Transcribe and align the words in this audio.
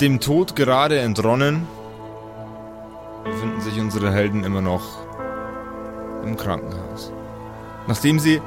Dem 0.00 0.20
Tod 0.20 0.56
gerade 0.56 0.98
entronnen, 0.98 1.66
befinden 3.24 3.60
sich 3.62 3.80
unsere 3.80 4.12
Helden 4.12 4.44
immer 4.44 4.60
noch 4.60 4.98
im 6.22 6.36
Krankenhaus. 6.36 7.12
Nachdem 7.86 8.18
sie 8.18 8.42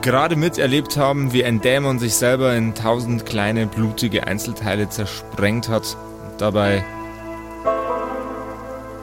gerade 0.00 0.36
miterlebt 0.36 0.96
haben, 0.96 1.34
wie 1.34 1.44
ein 1.44 1.60
Dämon 1.60 1.98
sich 1.98 2.14
selber 2.14 2.54
in 2.54 2.74
tausend 2.74 3.26
kleine 3.26 3.66
blutige 3.66 4.26
Einzelteile 4.26 4.88
zersprengt 4.88 5.68
hat 5.68 5.96
und 6.26 6.40
dabei 6.40 6.84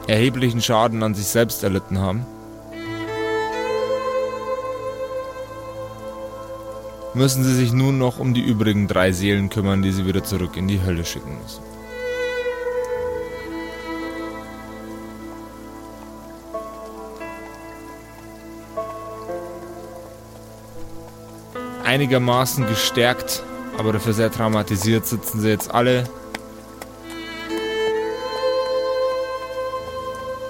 erheblichen 0.08 0.60
Schaden 0.60 1.04
an 1.04 1.14
sich 1.14 1.26
selbst 1.26 1.62
erlitten 1.62 2.00
haben, 2.00 2.26
müssen 7.14 7.44
sie 7.44 7.54
sich 7.54 7.72
nun 7.72 7.98
noch 7.98 8.18
um 8.18 8.34
die 8.34 8.40
übrigen 8.40 8.88
drei 8.88 9.12
Seelen 9.12 9.50
kümmern, 9.50 9.82
die 9.82 9.92
sie 9.92 10.06
wieder 10.06 10.24
zurück 10.24 10.56
in 10.56 10.68
die 10.68 10.82
Hölle 10.82 11.04
schicken 11.04 11.38
müssen. 11.42 11.62
Einigermaßen 21.84 22.66
gestärkt, 22.66 23.42
aber 23.76 23.92
dafür 23.92 24.14
sehr 24.14 24.32
traumatisiert 24.32 25.06
sitzen 25.06 25.40
sie 25.40 25.48
jetzt 25.48 25.74
alle 25.74 26.04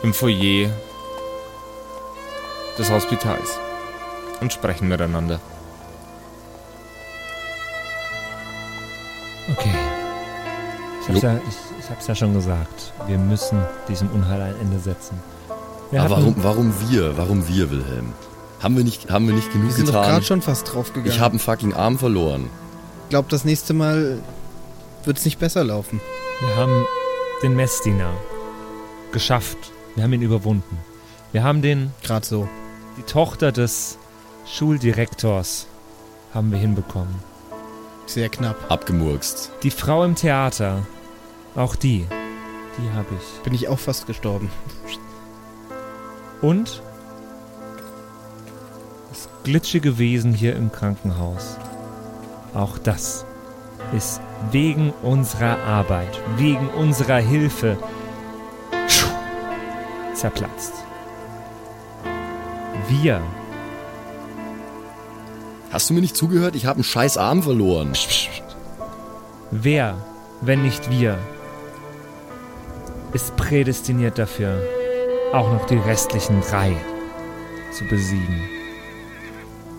im 0.04 0.14
Foyer 0.14 0.70
des 2.78 2.90
Hospitals 2.90 3.58
und 4.40 4.52
sprechen 4.52 4.88
miteinander. 4.88 5.40
Ich 11.16 11.24
hab's, 11.24 12.06
ja, 12.06 12.12
ich, 12.12 12.18
schon 12.18 12.34
gesagt. 12.34 12.92
Wir 13.06 13.18
müssen 13.18 13.58
diesem 13.88 14.08
Unheil 14.10 14.40
ein 14.40 14.54
Ende 14.60 14.78
setzen. 14.78 15.18
Wir 15.90 16.02
Aber 16.02 16.16
warum, 16.16 16.34
warum 16.38 16.74
wir? 16.88 17.16
Warum 17.16 17.46
wir, 17.48 17.70
Wilhelm? 17.70 18.12
Haben 18.62 18.76
wir 18.76 18.84
nicht, 18.84 19.10
haben 19.10 19.26
wir 19.26 19.34
nicht 19.34 19.52
genug 19.52 19.68
Wir 19.68 19.74
sind 19.74 19.88
doch 19.88 19.94
getan? 19.94 20.10
gerade 20.10 20.24
schon 20.24 20.42
fast 20.42 20.72
draufgegangen. 20.72 21.10
ich 21.10 21.20
habe 21.20 21.32
einen 21.32 21.38
fucking 21.40 21.74
Arm 21.74 21.98
verloren. 21.98 22.48
Ich 23.04 23.10
glaube, 23.10 23.28
das 23.28 23.44
nächste 23.44 23.74
Mal 23.74 24.18
wird 25.04 25.18
es 25.18 25.24
nicht 25.24 25.38
besser 25.38 25.64
laufen. 25.64 26.00
Wir 26.40 26.56
haben 26.56 26.84
den 27.42 27.54
Messdiener 27.56 28.10
geschafft. 29.12 29.58
Wir 29.94 30.04
haben 30.04 30.12
ihn 30.12 30.22
überwunden. 30.22 30.78
Wir 31.32 31.42
haben 31.42 31.60
den, 31.60 31.92
Gerade 32.02 32.24
so. 32.24 32.48
die 32.96 33.02
Tochter 33.02 33.52
des 33.52 33.98
Schuldirektors 34.46 35.66
haben 36.32 36.50
wir 36.50 36.58
hinbekommen. 36.58 37.14
Sehr 38.06 38.28
knapp. 38.28 38.56
Abgemurkst. 38.70 39.50
Die 39.62 39.70
Frau 39.70 40.04
im 40.04 40.14
Theater, 40.14 40.86
auch 41.54 41.76
die, 41.76 42.06
die 42.78 42.90
habe 42.96 43.08
ich. 43.18 43.42
Bin 43.42 43.54
ich 43.54 43.68
auch 43.68 43.78
fast 43.78 44.06
gestorben. 44.06 44.50
Und 46.40 46.82
das 49.10 49.28
glitschige 49.44 49.98
Wesen 49.98 50.34
hier 50.34 50.56
im 50.56 50.72
Krankenhaus. 50.72 51.56
Auch 52.54 52.78
das 52.78 53.24
ist 53.96 54.20
wegen 54.50 54.92
unserer 55.02 55.58
Arbeit, 55.64 56.20
wegen 56.36 56.68
unserer 56.68 57.18
Hilfe 57.18 57.76
zerplatzt. 60.14 60.72
Wir, 62.88 63.22
Hast 65.72 65.88
du 65.88 65.94
mir 65.94 66.02
nicht 66.02 66.16
zugehört? 66.18 66.54
Ich 66.54 66.66
habe 66.66 66.76
einen 66.76 66.84
scheiß 66.84 67.16
Arm 67.16 67.42
verloren. 67.42 67.94
wer, 69.50 69.96
wenn 70.42 70.62
nicht 70.62 70.90
wir, 70.90 71.18
ist 73.12 73.36
prädestiniert 73.36 74.18
dafür, 74.18 74.62
auch 75.32 75.50
noch 75.52 75.66
die 75.66 75.78
restlichen 75.78 76.40
drei 76.40 76.76
zu 77.72 77.84
besiegen. 77.86 78.42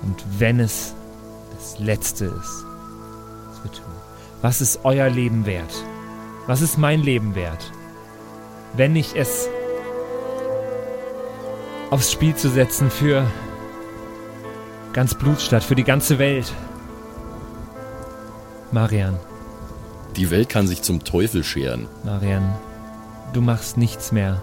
Und 0.03 0.23
wenn 0.38 0.59
es 0.59 0.94
das 1.55 1.79
Letzte 1.79 2.25
ist, 2.25 2.66
was 3.49 3.63
wir 3.63 3.71
tun, 3.71 3.94
was 4.41 4.61
ist 4.61 4.79
euer 4.83 5.09
Leben 5.09 5.45
wert? 5.45 5.73
Was 6.47 6.61
ist 6.61 6.77
mein 6.77 7.01
Leben 7.01 7.35
wert? 7.35 7.71
Wenn 8.75 8.95
ich 8.95 9.16
es 9.16 9.47
aufs 11.89 12.11
Spiel 12.11 12.35
zu 12.35 12.50
setzen 12.50 12.89
für 12.89 13.25
ganz 14.94 15.15
Blutstadt, 15.15 15.63
für 15.63 15.75
die 15.75 15.83
ganze 15.83 16.19
Welt. 16.19 16.51
Marian, 18.71 19.17
Die 20.15 20.29
Welt 20.31 20.50
kann 20.50 20.67
sich 20.67 20.81
zum 20.81 21.03
Teufel 21.03 21.44
scheren. 21.44 21.88
Marian, 22.03 22.55
du 23.33 23.41
machst 23.41 23.77
nichts 23.77 24.11
mehr 24.11 24.41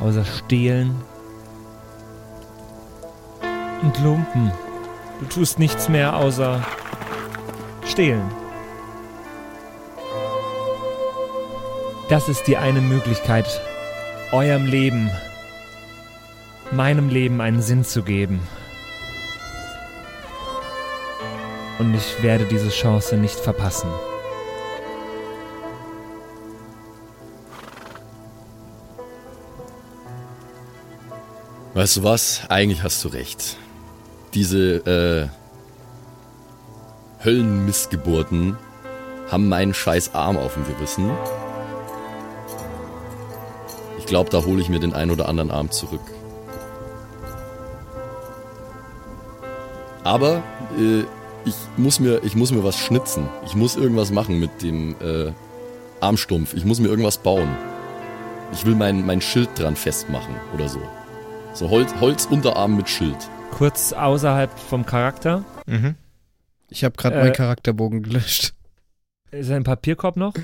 außer 0.00 0.24
stehlen 0.24 0.94
und 3.82 3.98
lumpen. 4.00 4.52
Du 5.20 5.26
tust 5.26 5.58
nichts 5.58 5.88
mehr 5.88 6.16
außer 6.16 6.60
stehlen. 7.86 8.28
Das 12.08 12.28
ist 12.28 12.46
die 12.46 12.56
eine 12.56 12.80
Möglichkeit, 12.80 13.46
eurem 14.32 14.66
Leben, 14.66 15.10
meinem 16.72 17.08
Leben 17.08 17.40
einen 17.40 17.62
Sinn 17.62 17.84
zu 17.84 18.02
geben. 18.02 18.40
Und 21.78 21.94
ich 21.94 22.22
werde 22.22 22.44
diese 22.44 22.70
Chance 22.70 23.16
nicht 23.16 23.38
verpassen. 23.38 23.88
Weißt 31.76 31.98
du 31.98 32.04
was? 32.04 32.40
Eigentlich 32.48 32.82
hast 32.82 33.04
du 33.04 33.08
recht. 33.08 33.58
Diese 34.32 34.76
äh, 34.86 35.28
Höllenmissgeburten 37.22 38.56
haben 39.30 39.50
meinen 39.50 39.74
scheiß 39.74 40.14
Arm 40.14 40.38
auf 40.38 40.54
dem 40.54 40.64
Gewissen. 40.64 41.10
Ich 43.98 44.06
glaube, 44.06 44.30
da 44.30 44.42
hole 44.46 44.62
ich 44.62 44.70
mir 44.70 44.80
den 44.80 44.94
ein 44.94 45.10
oder 45.10 45.28
anderen 45.28 45.50
Arm 45.50 45.70
zurück. 45.70 46.00
Aber 50.02 50.42
äh, 50.78 51.00
ich, 51.44 51.54
muss 51.76 52.00
mir, 52.00 52.24
ich 52.24 52.34
muss 52.36 52.52
mir 52.52 52.64
was 52.64 52.78
schnitzen. 52.78 53.28
Ich 53.44 53.54
muss 53.54 53.76
irgendwas 53.76 54.10
machen 54.10 54.40
mit 54.40 54.62
dem 54.62 54.96
äh, 55.02 55.30
Armstumpf. 56.00 56.54
Ich 56.54 56.64
muss 56.64 56.80
mir 56.80 56.88
irgendwas 56.88 57.18
bauen. 57.18 57.54
Ich 58.54 58.64
will 58.64 58.76
mein, 58.76 59.04
mein 59.04 59.20
Schild 59.20 59.50
dran 59.56 59.76
festmachen 59.76 60.36
oder 60.54 60.70
so. 60.70 60.80
So 61.56 61.70
Holz, 61.70 61.90
Holzunterarm 62.00 62.76
mit 62.76 62.86
Schild. 62.86 63.16
Kurz 63.50 63.94
außerhalb 63.94 64.58
vom 64.58 64.84
Charakter. 64.84 65.42
Mhm. 65.64 65.94
Ich 66.68 66.84
habe 66.84 66.94
gerade 66.98 67.16
Äh, 67.16 67.22
meinen 67.22 67.32
Charakterbogen 67.32 68.02
gelöscht. 68.02 68.52
Ist 69.30 69.50
ein 69.50 69.64
Papierkorb 69.64 70.18
noch? 70.18 70.34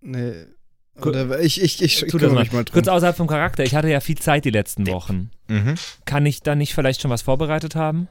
Nee. 0.00 0.46
Gut. 0.94 1.08
Oder 1.16 1.40
ich, 1.40 1.60
ich, 1.60 1.82
ich, 1.82 2.04
ich 2.04 2.08
kümmere 2.08 2.30
mal. 2.32 2.40
mich 2.42 2.52
mal 2.52 2.62
drum. 2.62 2.74
Kurz 2.74 2.86
außerhalb 2.86 3.16
vom 3.16 3.26
Charakter. 3.26 3.64
Ich 3.64 3.74
hatte 3.74 3.88
ja 3.88 3.98
viel 3.98 4.16
Zeit 4.16 4.44
die 4.44 4.50
letzten 4.50 4.86
Wochen. 4.86 5.32
Mhm. 5.48 5.74
Kann 6.04 6.24
ich 6.24 6.40
da 6.40 6.54
nicht 6.54 6.72
vielleicht 6.72 7.00
schon 7.00 7.10
was 7.10 7.22
vorbereitet 7.22 7.74
haben? 7.74 8.06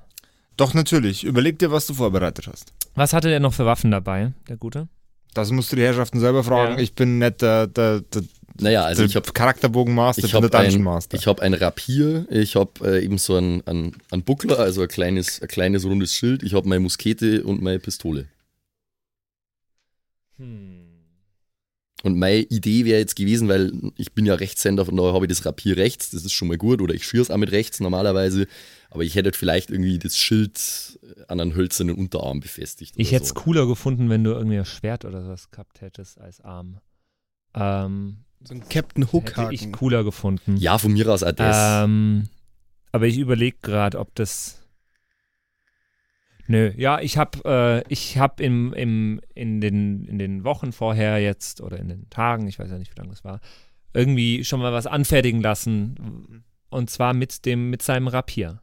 Doch, 0.57 0.73
natürlich. 0.73 1.23
Überleg 1.23 1.59
dir, 1.59 1.71
was 1.71 1.87
du 1.87 1.93
vorbereitet 1.93 2.47
hast. 2.47 2.73
Was 2.95 3.13
hatte 3.13 3.29
der 3.29 3.39
noch 3.39 3.53
für 3.53 3.65
Waffen 3.65 3.91
dabei, 3.91 4.33
der 4.49 4.57
Gute? 4.57 4.89
Das 5.33 5.49
musst 5.51 5.71
du 5.71 5.77
die 5.77 5.83
Herrschaften 5.83 6.19
selber 6.19 6.43
fragen. 6.43 6.73
Ja. 6.73 6.79
Ich 6.79 6.93
bin 6.93 7.19
nicht 7.19 7.41
der, 7.41 7.67
der, 7.67 8.01
der, 8.01 8.23
Naja, 8.59 8.83
also 8.83 9.03
ich 9.03 9.15
habe 9.15 9.31
Charakterbogenmaster, 9.31 10.19
ich 10.19 10.25
ich 10.25 10.31
bin 10.39 10.49
der 10.49 10.59
hab 10.59 10.63
Dungeon 10.63 10.81
ein, 10.81 10.83
Master. 10.83 11.17
ich 11.17 11.27
hab 11.27 11.39
ein 11.39 11.53
Rapier, 11.53 12.27
ich 12.29 12.55
habe 12.55 12.71
äh, 12.83 13.03
eben 13.03 13.17
so 13.17 13.35
einen, 13.35 13.65
einen, 13.65 13.95
einen 14.11 14.23
Buckler, 14.23 14.59
also 14.59 14.81
ein 14.81 14.87
kleines, 14.87 15.41
ein 15.41 15.47
kleines 15.47 15.85
rundes 15.85 16.13
Schild, 16.13 16.43
ich 16.43 16.53
habe 16.53 16.67
meine 16.67 16.81
Muskete 16.81 17.43
und 17.43 17.61
meine 17.61 17.79
Pistole. 17.79 18.27
Hm. 20.37 20.85
Und 22.03 22.17
meine 22.17 22.43
Idee 22.43 22.85
wäre 22.85 22.99
jetzt 22.99 23.15
gewesen, 23.15 23.49
weil 23.49 23.73
ich 23.97 24.13
bin 24.13 24.25
ja 24.25 24.33
Rechtshänder, 24.33 24.85
von 24.85 24.95
daher 24.95 25.13
habe 25.13 25.25
ich 25.25 25.29
das 25.29 25.45
Rapier 25.45 25.75
rechts, 25.75 26.11
das 26.11 26.23
ist 26.23 26.31
schon 26.31 26.47
mal 26.47 26.57
gut, 26.57 26.81
oder 26.81 26.93
ich 26.93 27.05
schieße 27.05 27.33
auch 27.33 27.37
mit 27.37 27.51
rechts 27.51 27.81
normalerweise, 27.81 28.47
aber 28.89 29.03
ich 29.03 29.15
hätte 29.15 29.27
halt 29.27 29.35
vielleicht 29.35 29.69
irgendwie 29.69 29.99
das 29.99 30.17
Schild 30.17 30.97
an 31.27 31.39
einen 31.39 31.55
hölzernen 31.55 31.95
Unterarm 31.95 32.39
befestigt. 32.39 32.93
Ich 32.97 33.11
hätte 33.11 33.23
es 33.23 33.29
so. 33.29 33.35
cooler 33.35 33.67
gefunden, 33.67 34.09
wenn 34.09 34.23
du 34.23 34.31
irgendwie 34.31 34.59
ein 34.59 34.65
Schwert 34.65 35.03
oder 35.03 35.23
sowas 35.23 35.51
gehabt 35.51 35.81
hättest 35.81 36.19
als 36.21 36.39
Arm. 36.39 36.79
Ähm, 37.53 38.19
so 38.41 38.53
ein 38.53 38.67
Captain 38.69 39.11
Hook 39.11 39.37
hätte 39.37 39.53
ich 39.53 39.71
cooler 39.71 40.03
gefunden. 40.03 40.57
Ja, 40.57 40.77
von 40.77 40.93
mir 40.93 41.07
aus 41.09 41.21
das. 41.21 41.83
Ähm, 41.83 42.29
aber 42.91 43.07
ich 43.07 43.17
überlege 43.17 43.57
gerade, 43.61 43.99
ob 43.99 44.15
das. 44.15 44.55
Nö, 46.47 46.71
ja, 46.75 46.99
ich 46.99 47.17
habe 47.17 47.83
äh, 47.85 47.93
ich 47.93 48.17
hab 48.17 48.39
im, 48.39 48.73
im, 48.73 49.21
in, 49.35 49.61
den, 49.61 50.05
in 50.05 50.17
den 50.17 50.43
Wochen 50.43 50.71
vorher 50.71 51.19
jetzt 51.19 51.61
oder 51.61 51.77
in 51.77 51.89
den 51.89 52.09
Tagen, 52.09 52.47
ich 52.47 52.57
weiß 52.57 52.71
ja 52.71 52.79
nicht, 52.79 52.91
wie 52.91 52.99
lange 52.99 53.13
es 53.13 53.23
war, 53.23 53.39
irgendwie 53.93 54.43
schon 54.43 54.59
mal 54.59 54.73
was 54.73 54.87
anfertigen 54.87 55.41
lassen. 55.41 56.43
Und 56.69 56.89
zwar 56.89 57.13
mit 57.13 57.45
dem, 57.45 57.69
mit 57.69 57.83
seinem 57.83 58.07
Rapier 58.07 58.61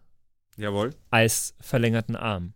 Jawohl. 0.57 0.95
als 1.11 1.55
verlängerten 1.61 2.17
Arm. 2.17 2.55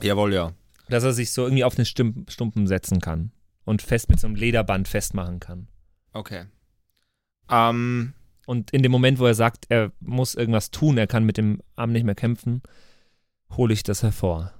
Jawohl, 0.00 0.32
ja. 0.32 0.52
dass 0.88 1.02
er 1.02 1.12
sich 1.12 1.32
so 1.32 1.44
irgendwie 1.44 1.64
auf 1.64 1.74
den 1.74 1.84
Stum 1.84 2.26
Stumpen 2.28 2.68
setzen 2.68 3.00
kann 3.00 3.32
und 3.64 3.82
fest 3.82 4.08
mit 4.10 4.20
so 4.20 4.28
einem 4.28 4.36
Lederband 4.36 4.86
festmachen 4.86 5.40
kann. 5.40 5.66
Okay. 6.12 6.44
Ähm, 7.50 8.12
Und 8.46 8.70
in 8.70 8.82
dem 8.82 8.92
Moment, 8.92 9.18
wo 9.18 9.26
er 9.26 9.34
sagt, 9.34 9.66
er 9.68 9.92
muss 10.00 10.34
irgendwas 10.34 10.70
tun, 10.70 10.98
er 10.98 11.06
kann 11.06 11.24
mit 11.24 11.36
dem 11.36 11.60
Arm 11.76 11.92
nicht 11.92 12.04
mehr 12.04 12.14
kämpfen, 12.14 12.62
hole 13.56 13.72
ich 13.74 13.82
das 13.82 14.02
hervor. 14.02 14.52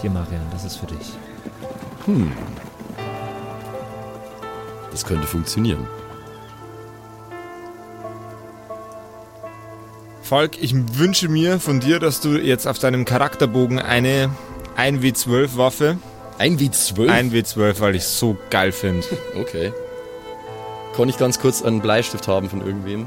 Hier, 0.00 0.10
Marian, 0.10 0.42
das 0.52 0.64
ist 0.64 0.76
für 0.76 0.86
dich. 0.86 1.12
Hm. 2.06 2.30
Das 4.90 5.04
könnte 5.04 5.26
funktionieren. 5.26 5.86
Falk, 10.22 10.62
ich 10.62 10.74
wünsche 10.98 11.28
mir 11.28 11.60
von 11.60 11.80
dir, 11.80 11.98
dass 11.98 12.20
du 12.20 12.38
jetzt 12.38 12.66
auf 12.66 12.78
deinem 12.78 13.04
Charakterbogen 13.04 13.78
eine 13.78 14.30
1W12 14.76 15.56
Waffe, 15.56 15.98
Ein 16.38 16.58
W12? 16.58 17.08
1W12, 17.08 17.80
weil 17.80 17.94
ich 17.94 18.04
so 18.04 18.36
geil 18.50 18.72
finde. 18.72 19.06
Okay. 19.38 19.72
Kann 20.96 21.08
ich 21.08 21.18
ganz 21.18 21.40
kurz 21.40 21.62
einen 21.62 21.80
Bleistift 21.80 22.28
haben 22.28 22.48
von 22.48 22.64
irgendwem? 22.64 23.06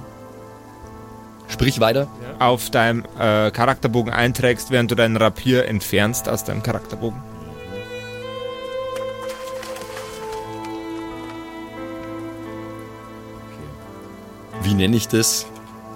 Sprich 1.47 1.79
weiter. 1.79 2.07
auf 2.39 2.69
deinem 2.69 3.05
äh, 3.17 3.49
Charakterbogen 3.51 4.11
einträgst, 4.11 4.69
während 4.69 4.91
du 4.91 4.95
deinen 4.95 5.15
Rapier 5.15 5.65
entfernst 5.65 6.27
aus 6.27 6.43
deinem 6.43 6.61
Charakterbogen. 6.61 7.21
Wie 14.61 14.73
nenne 14.73 14.97
ich 14.97 15.07
das? 15.07 15.45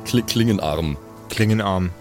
Kli 0.06 0.22
Klingenarm. 0.22 0.98
Klingenarm. 1.30 1.92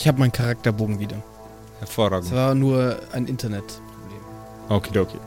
Ich 0.00 0.08
habe 0.08 0.18
meinen 0.18 0.32
Charakterbogen 0.32 0.98
wieder. 0.98 1.22
Es 1.74 1.80
Hervorragend. 1.80 2.34
war 2.34 2.54
nur 2.54 2.98
ein 3.12 3.26
Internetproblem. 3.26 4.20
Okidoki. 4.70 5.18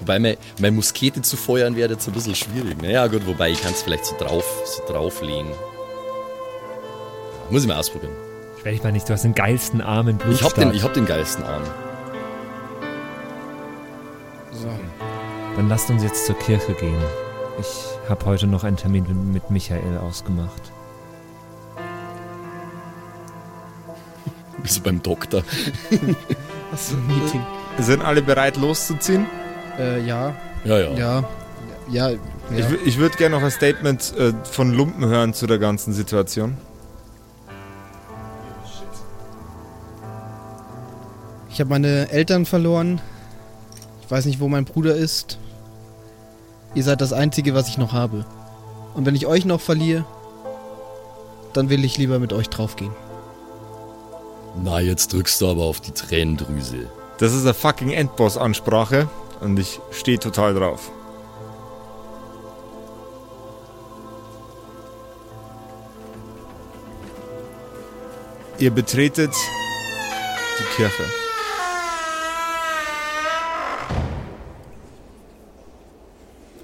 Wobei 0.00 0.18
mein, 0.18 0.36
mein 0.60 0.74
Muskete 0.74 1.22
zu 1.22 1.38
feuern 1.38 1.74
wäre 1.74 1.92
jetzt 1.92 2.06
ein 2.06 2.12
bisschen 2.12 2.34
schwierig. 2.34 2.82
Naja, 2.82 3.06
gut, 3.06 3.26
wobei 3.26 3.50
ich 3.50 3.62
kann 3.62 3.72
es 3.72 3.80
vielleicht 3.80 4.04
so 4.04 4.14
drauf, 4.18 4.44
so 4.66 4.92
drauflegen. 4.92 5.50
Muss 7.48 7.62
ich 7.62 7.68
mal 7.68 7.78
ausprobieren. 7.78 8.12
Stell 8.60 8.72
dich 8.74 8.82
mal 8.82 8.92
nicht, 8.92 9.08
du 9.08 9.14
hast 9.14 9.24
den 9.24 9.34
geilsten 9.34 9.80
Arm 9.80 10.08
in 10.08 10.18
Ich 10.30 10.42
hab, 10.42 10.54
den, 10.54 10.74
ich 10.74 10.82
hab 10.82 10.92
den 10.92 11.06
geilsten 11.06 11.42
Arm. 11.42 11.62
So. 14.52 14.68
Dann 15.56 15.70
lasst 15.70 15.88
uns 15.88 16.02
jetzt 16.02 16.26
zur 16.26 16.38
Kirche 16.38 16.74
gehen. 16.74 17.02
Ich 17.58 18.10
habe 18.10 18.26
heute 18.26 18.46
noch 18.46 18.62
einen 18.64 18.76
Termin 18.76 19.32
mit 19.32 19.50
Michael 19.50 19.96
ausgemacht. 19.96 20.70
Wie 24.68 24.72
so 24.74 24.82
beim 24.82 25.02
Doktor. 25.02 25.42
Das 26.70 26.82
ist 26.82 26.92
ein 26.92 27.06
Meeting. 27.06 27.40
Sind 27.78 28.02
alle 28.02 28.20
bereit 28.20 28.58
loszuziehen? 28.58 29.26
Äh, 29.78 30.04
ja, 30.06 30.34
Ja, 30.64 30.78
ja. 30.78 30.92
ja, 30.92 31.24
ja. 31.90 32.10
ja. 32.10 32.18
Ich, 32.54 32.86
ich 32.86 32.98
würde 32.98 33.16
gerne 33.16 33.36
noch 33.36 33.42
ein 33.42 33.50
Statement 33.50 34.14
äh, 34.18 34.34
von 34.44 34.74
Lumpen 34.74 35.06
hören 35.06 35.32
zu 35.32 35.46
der 35.46 35.58
ganzen 35.58 35.94
Situation. 35.94 36.58
Ich 41.50 41.58
habe 41.60 41.70
meine 41.70 42.10
Eltern 42.10 42.44
verloren. 42.44 43.00
Ich 44.02 44.10
weiß 44.10 44.26
nicht, 44.26 44.38
wo 44.38 44.48
mein 44.48 44.66
Bruder 44.66 44.94
ist. 44.94 45.38
Ihr 46.74 46.84
seid 46.84 47.00
das 47.00 47.14
Einzige, 47.14 47.54
was 47.54 47.68
ich 47.68 47.78
noch 47.78 47.94
habe. 47.94 48.26
Und 48.94 49.06
wenn 49.06 49.14
ich 49.14 49.26
euch 49.26 49.46
noch 49.46 49.62
verliere, 49.62 50.04
dann 51.54 51.70
will 51.70 51.86
ich 51.86 51.96
lieber 51.96 52.18
mit 52.18 52.34
euch 52.34 52.50
draufgehen. 52.50 52.92
Na, 54.62 54.80
jetzt 54.80 55.12
drückst 55.12 55.40
du 55.40 55.50
aber 55.50 55.62
auf 55.62 55.80
die 55.80 55.92
Tränendrüse. 55.92 56.90
Das 57.18 57.32
ist 57.32 57.42
eine 57.42 57.54
fucking 57.54 57.90
Endboss-Ansprache 57.90 59.08
und 59.40 59.58
ich 59.58 59.80
stehe 59.92 60.18
total 60.18 60.54
drauf. 60.54 60.90
Ihr 68.58 68.72
betretet 68.72 69.32
die 70.58 70.76
Kirche. 70.76 71.04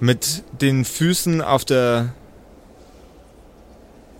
Mit 0.01 0.43
den 0.61 0.83
Füßen 0.83 1.41
auf 1.41 1.63
der 1.63 2.13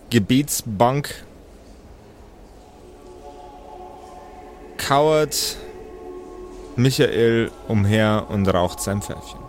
Gebetsbank 0.09 1.25
kauert 4.87 5.57
Michael 6.75 7.51
umher 7.67 8.27
und 8.29 8.47
raucht 8.47 8.79
sein 8.79 9.01
Pfeifchen. 9.01 9.39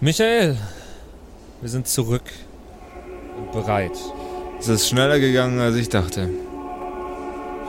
Michael, 0.00 0.56
wir 1.60 1.68
sind 1.68 1.86
zurück 1.86 2.24
und 3.36 3.52
bereit. 3.52 3.92
Es 4.58 4.68
ist 4.68 4.88
schneller 4.88 5.20
gegangen, 5.20 5.60
als 5.60 5.76
ich 5.76 5.88
dachte. 5.88 6.28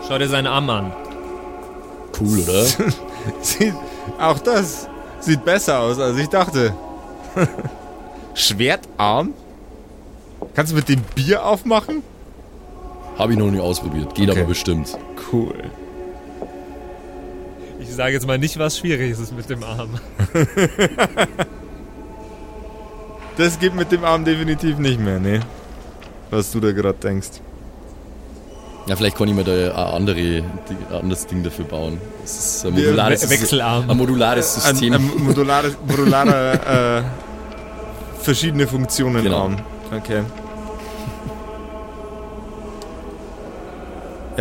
Schau 0.07 0.17
dir 0.17 0.27
seinen 0.27 0.47
Arm 0.47 0.69
an. 0.69 0.93
Cool, 2.19 2.39
oder? 2.39 2.65
Sieht, 3.41 3.75
auch 4.19 4.39
das 4.39 4.87
sieht 5.19 5.45
besser 5.45 5.79
aus, 5.79 5.99
als 5.99 6.17
ich 6.17 6.27
dachte. 6.27 6.73
Schwertarm? 8.33 9.33
Kannst 10.55 10.71
du 10.71 10.75
mit 10.75 10.89
dem 10.89 11.01
Bier 11.15 11.45
aufmachen? 11.45 12.01
Hab 13.21 13.29
ich 13.29 13.37
noch 13.37 13.51
nie 13.51 13.59
ausprobiert. 13.59 14.15
Geht 14.15 14.29
Okay. 14.29 14.39
aber 14.39 14.47
bestimmt. 14.49 14.97
Cool. 15.31 15.53
Ich 17.79 17.93
sage 17.93 18.13
jetzt 18.13 18.25
mal 18.25 18.37
nicht, 18.39 18.57
was 18.57 18.77
schwierig 18.79 19.11
ist 19.11 19.35
mit 19.35 19.49
dem 19.49 19.63
Arm. 19.63 19.89
Das 23.37 23.57
geht 23.59 23.73
mit 23.73 23.91
dem 23.91 24.03
Arm 24.03 24.25
definitiv 24.25 24.77
nicht 24.77 24.99
mehr, 24.99 25.19
ne? 25.19 25.39
Was 26.29 26.51
du 26.51 26.59
da 26.59 26.71
gerade 26.73 26.97
denkst. 26.99 27.29
Ja, 28.87 28.95
vielleicht 28.95 29.17
kann 29.17 29.27
ich 29.29 29.33
mir 29.33 29.43
da 29.43 29.51
ein 29.53 29.93
andere, 29.95 30.19
ein 30.19 30.45
anderes 30.91 31.25
Ding 31.27 31.41
dafür 31.43 31.65
bauen. 31.65 31.97
Das 32.21 32.31
ist 32.57 32.65
ein 32.65 32.73
modulares, 32.73 33.23
We 33.25 33.29
Wechselarm. 33.29 33.89
ein 33.89 33.97
modulares 33.97 34.55
Ein, 34.65 34.75
System. 34.75 34.93
ein 34.93 35.23
modulares, 35.23 35.77
modularer, 35.87 36.97
äh, 36.99 37.03
verschiedene 38.21 38.67
Funktionen 38.67 39.23
Genau. 39.23 39.43
Arm. 39.43 39.57
Okay. 39.95 40.21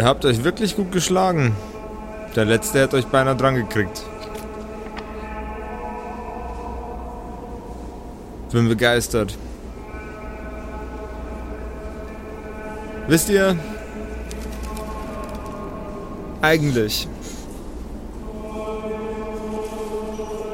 Ihr 0.00 0.06
habt 0.06 0.24
euch 0.24 0.42
wirklich 0.44 0.76
gut 0.76 0.92
geschlagen. 0.92 1.54
Der 2.34 2.46
letzte 2.46 2.80
hätte 2.80 2.96
euch 2.96 3.08
beinahe 3.08 3.36
dran 3.36 3.54
gekriegt. 3.54 4.02
Bin 8.50 8.66
begeistert. 8.66 9.36
Wisst 13.08 13.28
ihr, 13.28 13.56
eigentlich 16.40 17.06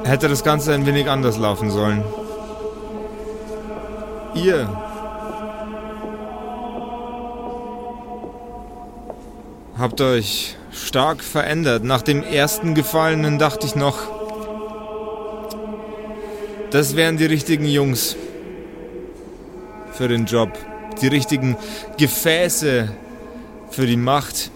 hätte 0.03 0.26
das 0.26 0.43
Ganze 0.43 0.75
ein 0.75 0.87
wenig 0.87 1.09
anders 1.09 1.38
laufen 1.38 1.71
sollen. 1.71 2.03
Ihr 4.35 4.86
habt 9.78 10.00
euch 10.00 10.56
stark 10.73 11.23
verändert. 11.23 11.85
Nach 11.85 12.02
dem 12.02 12.23
ersten 12.23 12.75
Gefallenen 12.75 13.38
dachte 13.38 13.66
ich 13.66 13.75
noch, 13.75 13.99
das 16.71 16.97
wären 16.97 17.16
die 17.16 17.26
richtigen 17.26 17.66
Jungs 17.66 18.16
für 19.92 20.09
den 20.09 20.26
Job. 20.26 20.50
Die 21.00 21.09
richtigen 21.09 21.56
Gefäße 21.99 22.90
für 23.71 23.87
die 23.87 23.97
Macht. 23.97 24.50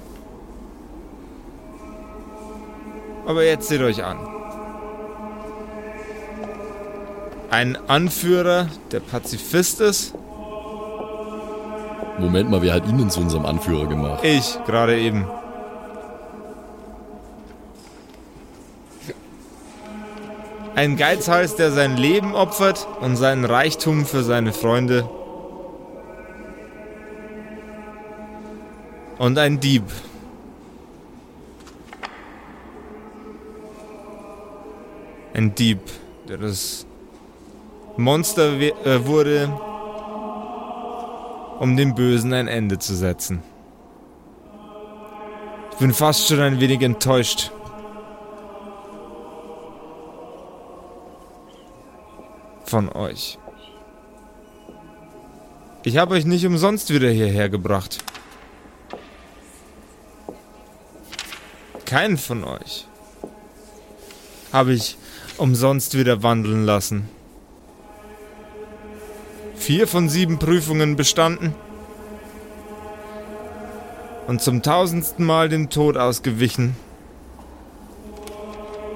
Aber 3.27 3.45
jetzt 3.45 3.69
seht 3.69 3.83
euch 3.83 4.03
an. 4.03 4.19
Ein 7.51 7.77
Anführer, 7.89 8.69
der 8.93 9.01
Pazifist 9.01 9.81
ist. 9.81 10.15
Moment 12.21 12.51
mal, 12.51 12.63
wer 12.63 12.75
hat 12.75 12.87
ihn 12.87 12.99
denn 12.99 13.11
zu 13.11 13.21
unserem 13.21 13.47
Anführer 13.47 13.87
gemacht? 13.87 14.23
Ich, 14.23 14.59
gerade 14.67 14.99
eben. 14.99 15.27
Ein 20.75 20.97
Geizhals, 20.97 21.57
der 21.57 21.73
sein 21.73 21.97
Leben 21.97 22.35
opfert 22.35 22.87
und 23.01 23.17
seinen 23.17 23.45
Reichtum 23.45 24.07
für 24.07 24.23
seine 24.23 24.53
Freunde. 24.53 25.09
Und 29.19 29.39
ein 29.39 29.61
Dieb. 29.61 29.85
Ein 35.35 35.55
Dieb, 35.55 35.81
der 36.29 36.39
das 36.39 36.87
Monster 37.97 38.53
äh, 38.59 39.07
wurde, 39.07 39.51
um 41.61 41.77
dem 41.77 41.95
Bösen 41.95 42.33
ein 42.33 42.49
Ende 42.49 42.79
zu 42.79 42.97
setzen. 42.97 43.43
Ich 45.73 45.77
bin 45.77 45.93
fast 45.93 46.27
schon 46.27 46.41
ein 46.41 46.59
wenig 46.59 46.81
enttäuscht. 46.81 47.53
Von 52.65 52.89
euch. 52.89 53.39
Ich 55.85 55.99
habe 55.99 56.15
euch 56.15 56.25
nicht 56.25 56.47
umsonst 56.47 56.95
wieder 56.95 57.11
hierher 57.11 57.51
gebracht. 57.51 57.99
Keinen 61.85 62.17
von 62.17 62.43
euch 62.45 62.87
habe 64.51 64.73
ich 64.73 64.97
umsonst 65.37 65.99
wieder 65.99 66.23
wandeln 66.23 66.65
lassen. 66.65 67.20
Vier 69.61 69.87
von 69.87 70.09
sieben 70.09 70.39
Prüfungen 70.39 70.97
bestanden 70.97 71.55
und 74.27 74.41
zum 74.41 74.63
tausendsten 74.63 75.25
Mal 75.25 75.51
dem 75.51 75.69
Tod 75.69 75.99
ausgewichen 75.99 76.75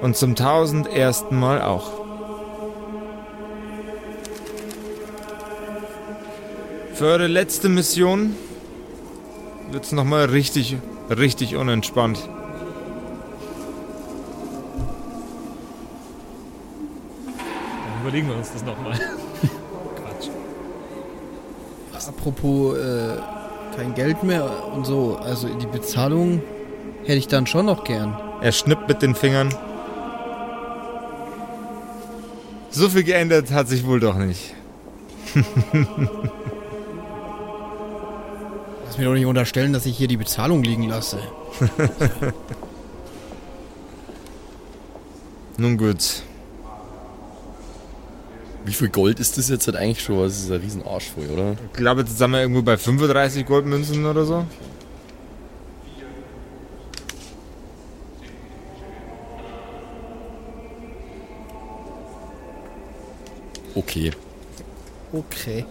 und 0.00 0.16
zum 0.16 0.34
tausendersten 0.34 1.38
Mal 1.38 1.60
auch. 1.60 1.92
Für 6.94 7.04
eure 7.04 7.26
letzte 7.26 7.68
Mission 7.68 8.34
wird's 9.70 9.92
noch 9.92 10.04
mal 10.04 10.24
richtig, 10.24 10.78
richtig 11.10 11.56
unentspannt. 11.56 12.26
Dann 17.26 18.00
überlegen 18.00 18.28
wir 18.28 18.36
uns 18.36 18.50
das 18.50 18.64
nochmal. 18.64 18.98
Apropos 22.08 22.76
äh, 22.76 23.16
kein 23.76 23.94
Geld 23.94 24.22
mehr 24.22 24.48
und 24.74 24.86
so, 24.86 25.18
also 25.22 25.48
die 25.48 25.66
Bezahlung 25.66 26.42
hätte 27.02 27.18
ich 27.18 27.28
dann 27.28 27.46
schon 27.46 27.66
noch 27.66 27.84
gern. 27.84 28.16
Er 28.40 28.52
schnippt 28.52 28.88
mit 28.88 29.02
den 29.02 29.14
Fingern. 29.14 29.54
So 32.70 32.88
viel 32.88 33.04
geändert 33.04 33.52
hat 33.52 33.68
sich 33.68 33.86
wohl 33.86 34.00
doch 34.00 34.16
nicht. 34.16 34.54
Lass 38.86 38.98
mir 38.98 39.04
doch 39.04 39.14
nicht 39.14 39.26
unterstellen, 39.26 39.72
dass 39.72 39.86
ich 39.86 39.96
hier 39.96 40.08
die 40.08 40.16
Bezahlung 40.16 40.62
liegen 40.62 40.88
lasse. 40.88 41.18
Nun 45.56 45.76
gut. 45.78 46.22
Wie 48.64 48.72
viel 48.72 48.88
Gold 48.88 49.20
ist 49.20 49.36
das 49.36 49.50
jetzt 49.50 49.66
halt 49.66 49.76
eigentlich 49.76 50.02
schon? 50.02 50.18
Das 50.22 50.38
ist 50.38 50.50
ein 50.50 50.60
riesen 50.60 50.82
Arsch 50.86 51.10
voll, 51.10 51.26
oder? 51.26 51.52
Ich 51.52 51.76
glaube, 51.76 52.00
jetzt 52.00 52.16
sind 52.16 52.30
wir 52.30 52.40
irgendwo 52.40 52.62
bei 52.62 52.78
35 52.78 53.44
Goldmünzen 53.44 54.06
oder 54.06 54.24
so. 54.24 54.46
Okay. 63.74 64.12
Okay. 65.12 65.66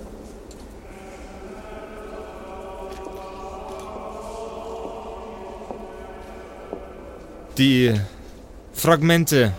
Die 7.57 7.93
Fragmente 8.73 9.53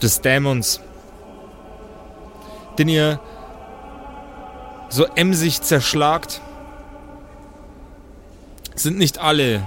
des 0.00 0.20
Dämons, 0.20 0.80
den 2.78 2.88
ihr 2.88 3.20
so 4.88 5.04
emsig 5.14 5.62
zerschlagt, 5.62 6.40
sind 8.74 8.98
nicht 8.98 9.18
alle 9.18 9.62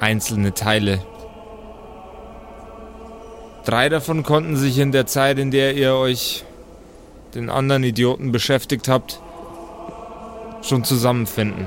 einzelne 0.00 0.54
Teile. 0.54 1.00
Drei 3.64 3.88
davon 3.88 4.22
konnten 4.22 4.56
sich 4.56 4.78
in 4.78 4.90
der 4.90 5.06
Zeit, 5.06 5.38
in 5.38 5.50
der 5.50 5.74
ihr 5.74 5.94
euch 5.94 6.44
den 7.34 7.48
anderen 7.48 7.84
Idioten 7.84 8.32
beschäftigt 8.32 8.88
habt, 8.88 9.20
schon 10.62 10.84
zusammenfinden. 10.84 11.66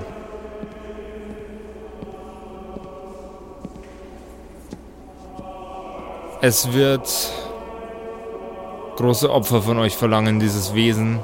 Es 6.42 6.74
wird 6.74 7.10
große 8.96 9.32
Opfer 9.32 9.62
von 9.62 9.78
euch 9.78 9.96
verlangen, 9.96 10.40
dieses 10.40 10.74
Wesen 10.74 11.20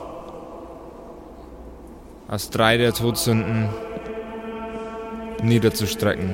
aus 2.27 2.49
drei 2.49 2.77
der 2.77 2.93
Todsünden 2.93 3.69
niederzustrecken. 5.43 6.33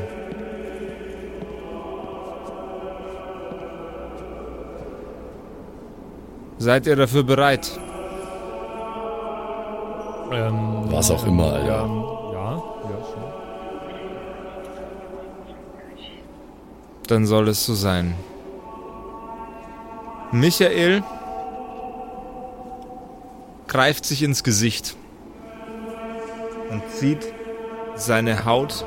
Seid 6.59 6.87
ihr 6.87 6.95
dafür 6.95 7.23
bereit? 7.23 7.79
Ähm, 10.31 10.83
Was 10.89 11.11
auch 11.11 11.25
immer, 11.25 11.53
Alter. 11.53 11.67
Ja, 11.67 11.85
ja, 12.33 12.51
ja, 12.51 12.97
schon. 13.05 13.23
Dann 17.07 17.25
soll 17.25 17.47
es 17.49 17.65
so 17.65 17.73
sein. 17.73 18.15
Michael 20.31 21.03
greift 23.77 24.05
sich 24.05 24.23
ins 24.23 24.43
Gesicht 24.43 24.97
und 26.71 26.81
zieht 26.97 27.31
seine 27.95 28.43
Haut 28.43 28.83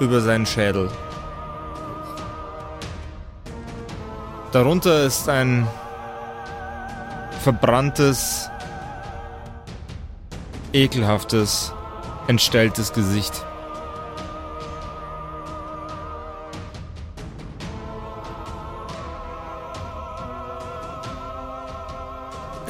über 0.00 0.22
seinen 0.22 0.46
Schädel. 0.46 0.90
Darunter 4.52 5.04
ist 5.04 5.28
ein 5.28 5.68
verbranntes, 7.42 8.48
ekelhaftes, 10.72 11.74
entstelltes 12.26 12.94
Gesicht. 12.94 13.44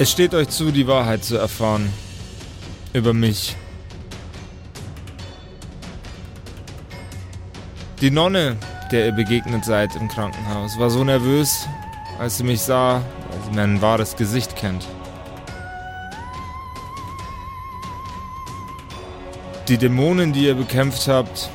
Es 0.02 0.11
steht 0.11 0.35
euch 0.35 0.49
zu, 0.49 0.73
die 0.73 0.88
Wahrheit 0.88 1.23
zu 1.23 1.37
erfahren. 1.37 1.88
Über 2.92 3.12
mich. 3.12 3.54
Die 8.00 8.11
Nonne, 8.11 8.56
der 8.90 9.06
ihr 9.06 9.12
begegnet 9.12 9.64
seid 9.64 9.94
im 9.94 10.09
Krankenhaus, 10.09 10.76
war 10.76 10.90
so 10.90 11.04
nervös, 11.04 11.68
als 12.18 12.38
sie 12.38 12.42
mich 12.42 12.62
sah, 12.62 12.94
weil 12.94 13.40
sie 13.44 13.54
mein 13.54 13.80
wahres 13.80 14.16
Gesicht 14.16 14.56
kennt. 14.56 14.88
Die 19.68 19.78
Dämonen, 19.78 20.32
die 20.32 20.47
ihr 20.47 20.56
bekämpft 20.56 21.06
habt, 21.06 21.49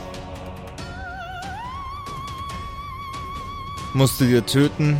musstet 3.93 4.29
ihr 4.29 4.45
töten, 4.45 4.95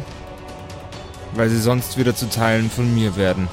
weil 1.38 1.50
sie 1.50 1.60
sonst 1.62 1.98
wieder 1.98 2.16
zu 2.16 2.30
Teilen 2.30 2.70
von 2.70 2.94
mir 2.94 3.16
werden. 3.16 3.48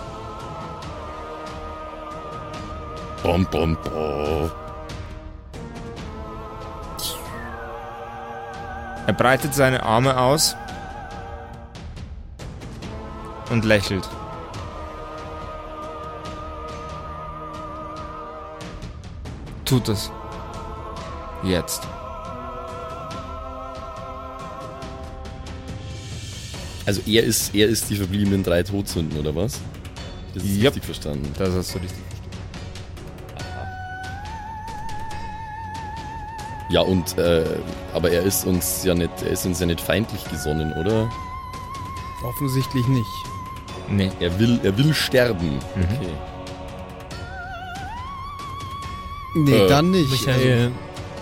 Bom, 3.22 3.46
bom, 3.50 3.76
bom. 3.84 4.50
Er 9.06 9.12
breitet 9.12 9.54
seine 9.54 9.82
Arme 9.82 10.18
aus 10.18 10.56
und 13.50 13.64
lächelt. 13.64 14.08
Tut 19.66 19.88
es. 19.88 20.10
Jetzt. 21.42 21.86
Also 26.86 27.00
er 27.06 27.22
ist, 27.24 27.54
er 27.54 27.68
ist 27.68 27.88
die 27.90 27.96
verbliebenen 27.96 28.42
drei 28.42 28.62
Todsünden, 28.62 29.18
oder 29.18 29.34
was? 29.34 29.60
Das 30.34 30.42
ist 30.42 30.50
Yep. 30.56 30.64
richtig 30.66 30.84
verstanden. 30.84 31.32
Das 31.38 31.50
hast 31.54 31.74
du 31.74 31.78
richtig 31.78 31.98
verstanden. 31.98 32.14
Ja, 36.70 36.80
und 36.80 37.16
äh, 37.18 37.44
aber 37.92 38.10
er 38.10 38.22
ist 38.22 38.44
uns 38.46 38.84
ja 38.84 38.94
nicht, 38.94 39.10
er 39.22 39.30
ist 39.30 39.44
uns 39.46 39.60
ja 39.60 39.66
nicht 39.66 39.80
feindlich 39.80 40.24
gesonnen, 40.30 40.72
oder? 40.74 41.10
Offensichtlich 42.24 42.86
nicht. 42.88 43.06
Nee. 43.90 44.10
Er 44.18 44.38
will, 44.38 44.58
er 44.62 44.76
will 44.78 44.94
sterben. 44.94 45.58
Okay. 45.76 46.08
Nee, 49.36 49.52
Äh, 49.52 49.68
dann 49.68 49.90
nicht. 49.90 50.10
Michael 50.10 50.70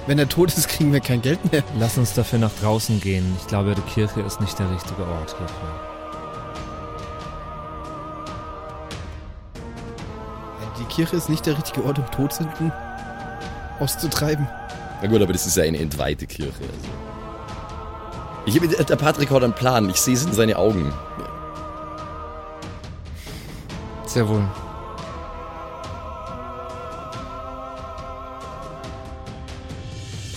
Wenn 0.06 0.18
er 0.18 0.28
tot 0.28 0.52
ist, 0.52 0.68
kriegen 0.68 0.92
wir 0.92 1.00
kein 1.00 1.22
Geld 1.22 1.52
mehr. 1.52 1.62
Lass 1.78 1.96
uns 1.96 2.12
dafür 2.12 2.40
nach 2.40 2.50
draußen 2.60 3.00
gehen. 3.00 3.36
Ich 3.40 3.46
glaube, 3.46 3.74
die 3.74 3.90
Kirche 3.92 4.20
ist 4.20 4.40
nicht 4.40 4.58
der 4.58 4.70
richtige 4.70 5.02
Ort 5.02 5.36
hierfür. 5.38 5.80
Die 10.78 10.84
Kirche 10.86 11.16
ist 11.16 11.28
nicht 11.28 11.46
der 11.46 11.56
richtige 11.56 11.84
Ort, 11.84 11.98
um 11.98 12.10
Todsünden 12.10 12.72
auszutreiben. 13.78 14.48
Na 15.00 15.08
gut, 15.08 15.22
aber 15.22 15.32
das 15.32 15.46
ist 15.46 15.56
ja 15.56 15.62
eine 15.62 15.78
entweihte 15.78 16.26
Kirche. 16.26 16.62
Also. 16.62 16.88
Ich, 18.44 18.84
der 18.86 18.96
Patrick 18.96 19.30
hat 19.30 19.44
einen 19.44 19.52
Plan. 19.52 19.88
Ich 19.88 20.00
sehe 20.00 20.14
es 20.14 20.24
in 20.24 20.32
seine 20.32 20.58
Augen. 20.58 20.92
Sehr 24.04 24.28
wohl. 24.28 24.44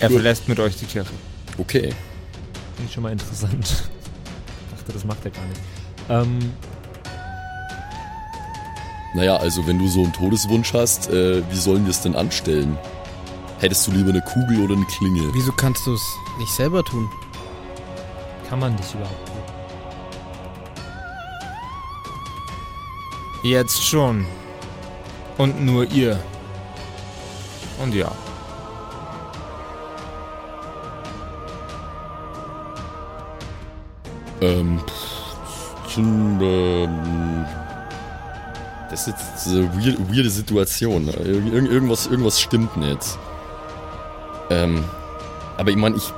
Er 0.00 0.08
Gut. 0.08 0.16
verlässt 0.16 0.48
mit 0.48 0.58
euch 0.60 0.76
die 0.76 0.84
Kirche. 0.84 1.12
Okay. 1.58 1.94
Finde 2.74 2.86
ich 2.86 2.92
schon 2.92 3.02
mal 3.02 3.12
interessant. 3.12 3.64
Ich 3.64 4.78
dachte, 4.78 4.92
das 4.92 5.04
macht 5.04 5.24
er 5.24 5.30
gar 5.30 5.44
nicht. 5.46 5.60
Ähm, 6.08 6.52
Naja, 9.14 9.36
also 9.36 9.66
wenn 9.66 9.78
du 9.78 9.88
so 9.88 10.02
einen 10.02 10.12
Todeswunsch 10.12 10.74
hast, 10.74 11.08
äh, 11.08 11.42
wie 11.50 11.56
sollen 11.56 11.84
wir 11.84 11.90
es 11.90 12.02
denn 12.02 12.14
anstellen? 12.14 12.76
Hättest 13.60 13.86
du 13.86 13.92
lieber 13.92 14.10
eine 14.10 14.20
Kugel 14.20 14.60
oder 14.62 14.74
eine 14.74 14.84
Klinge? 14.84 15.30
Wieso 15.32 15.52
kannst 15.52 15.86
du 15.86 15.94
es 15.94 16.02
nicht 16.38 16.52
selber 16.52 16.84
tun? 16.84 17.08
kann 18.48 18.60
man 18.60 18.76
dich 18.76 18.94
überhaupt 18.94 19.26
tun? 19.26 19.36
Jetzt 23.42 23.82
schon. 23.84 24.26
Und 25.38 25.64
nur 25.64 25.90
ihr. 25.90 26.18
Und 27.82 27.94
ja. 27.94 28.12
Ähm, 34.40 34.80
pff, 34.86 35.98
ähm, 35.98 37.44
das 38.90 39.06
ist 39.06 39.18
jetzt 39.18 39.48
eine 39.48 39.64
weird, 39.74 39.98
weirde 40.10 40.30
Situation. 40.30 41.08
Ir 41.08 41.44
ir 41.46 41.70
irgendwas, 41.70 42.06
irgendwas 42.06 42.40
stimmt 42.40 42.76
nicht. 42.76 43.18
Ähm, 44.50 44.84
aber 45.56 45.70
ich 45.70 45.76
meine, 45.76 45.96
ich, 45.96 46.12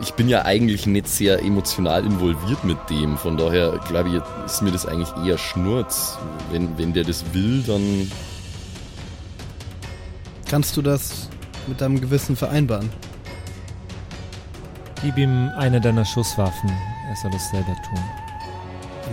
ich 0.00 0.14
bin 0.14 0.28
ja 0.28 0.44
eigentlich 0.44 0.86
nicht 0.86 1.08
sehr 1.08 1.40
emotional 1.42 2.04
involviert 2.04 2.64
mit 2.64 2.78
dem. 2.88 3.16
Von 3.18 3.36
daher, 3.36 3.78
glaube 3.88 4.08
ich, 4.08 4.22
ist 4.46 4.62
mir 4.62 4.70
das 4.70 4.86
eigentlich 4.86 5.10
eher 5.24 5.38
Schnurz. 5.38 6.18
Wenn, 6.50 6.76
wenn 6.78 6.92
der 6.92 7.04
das 7.04 7.24
will, 7.32 7.62
dann 7.66 8.10
Kannst 10.48 10.76
du 10.76 10.82
das 10.82 11.30
mit 11.66 11.80
deinem 11.80 11.98
Gewissen 11.98 12.36
vereinbaren? 12.36 12.90
Gib 15.02 15.16
ihm 15.16 15.50
eine 15.56 15.80
deiner 15.80 16.04
Schusswaffen. 16.04 16.70
Er 17.08 17.16
soll 17.16 17.34
es 17.34 17.50
selber 17.50 17.74
tun. 17.82 17.98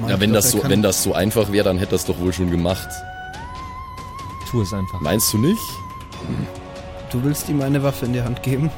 Ja, 0.07 0.19
wenn 0.19 0.31
glaub, 0.31 0.43
das, 0.43 0.53
er 0.53 0.61
so, 0.61 0.69
wenn 0.69 0.81
das 0.81 1.03
so 1.03 1.13
einfach 1.13 1.51
wäre, 1.51 1.65
dann 1.65 1.77
hätte 1.77 1.91
das 1.91 2.05
doch 2.05 2.19
wohl 2.19 2.31
schon 2.31 2.51
gemacht. 2.51 2.87
Tu 4.49 4.61
es 4.61 4.73
einfach. 4.73 5.01
Meinst 5.01 5.33
du 5.33 5.37
nicht? 5.37 5.61
Du 7.11 7.23
willst 7.23 7.49
ihm 7.49 7.61
eine 7.61 7.81
Waffe 7.83 8.05
in 8.05 8.13
die 8.13 8.21
Hand 8.21 8.41
geben? 8.43 8.69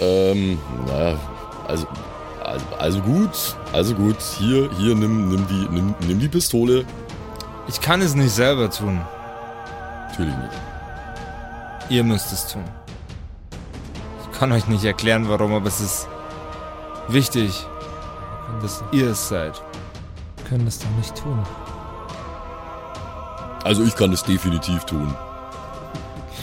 Ähm, 0.00 0.58
naja, 0.86 1.18
also, 1.66 1.86
also, 2.42 2.66
also 2.78 3.00
gut, 3.00 3.56
also 3.72 3.94
gut. 3.94 4.16
Hier, 4.38 4.70
hier, 4.78 4.94
nimm, 4.94 5.28
nimm 5.28 5.46
die, 5.48 5.68
nimm, 5.70 5.94
nimm 6.06 6.20
die 6.20 6.28
Pistole. 6.28 6.84
Ich 7.68 7.80
kann 7.80 8.00
es 8.02 8.14
nicht 8.14 8.32
selber 8.32 8.70
tun. 8.70 9.00
Natürlich 10.08 10.36
nicht. 10.36 10.73
Ihr 11.88 12.02
müsst 12.04 12.32
es 12.32 12.46
tun. 12.52 12.64
Ich 14.22 14.38
kann 14.38 14.50
euch 14.52 14.66
nicht 14.68 14.84
erklären, 14.84 15.28
warum, 15.28 15.52
aber 15.54 15.66
es 15.68 15.80
ist 15.80 16.08
wichtig. 17.08 17.50
Wir 17.52 18.46
können 18.46 18.62
das, 18.62 18.84
Ihr 18.92 19.10
es 19.10 19.28
seid. 19.28 19.60
können 20.48 20.64
das 20.64 20.78
doch 20.78 20.90
nicht 20.98 21.14
tun. 21.16 21.38
Also 23.64 23.82
ich 23.84 23.94
kann 23.96 24.12
es 24.12 24.22
definitiv 24.22 24.84
tun. 24.84 25.14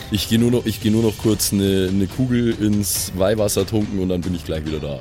Ich 0.10 0.28
gehe 0.28 0.40
nur 0.40 0.52
noch, 0.52 0.66
ich 0.66 0.82
gehe 0.82 0.92
nur 0.92 1.04
noch 1.04 1.18
kurz 1.18 1.54
eine, 1.54 1.88
eine 1.90 2.08
Kugel 2.08 2.52
ins 2.62 3.12
Weihwasser 3.16 3.66
tunken 3.66 4.00
und 4.00 4.10
dann 4.10 4.22
bin 4.22 4.36
ich 4.36 4.44
gleich 4.44 4.66
wieder 4.66 4.80
da. 4.80 5.00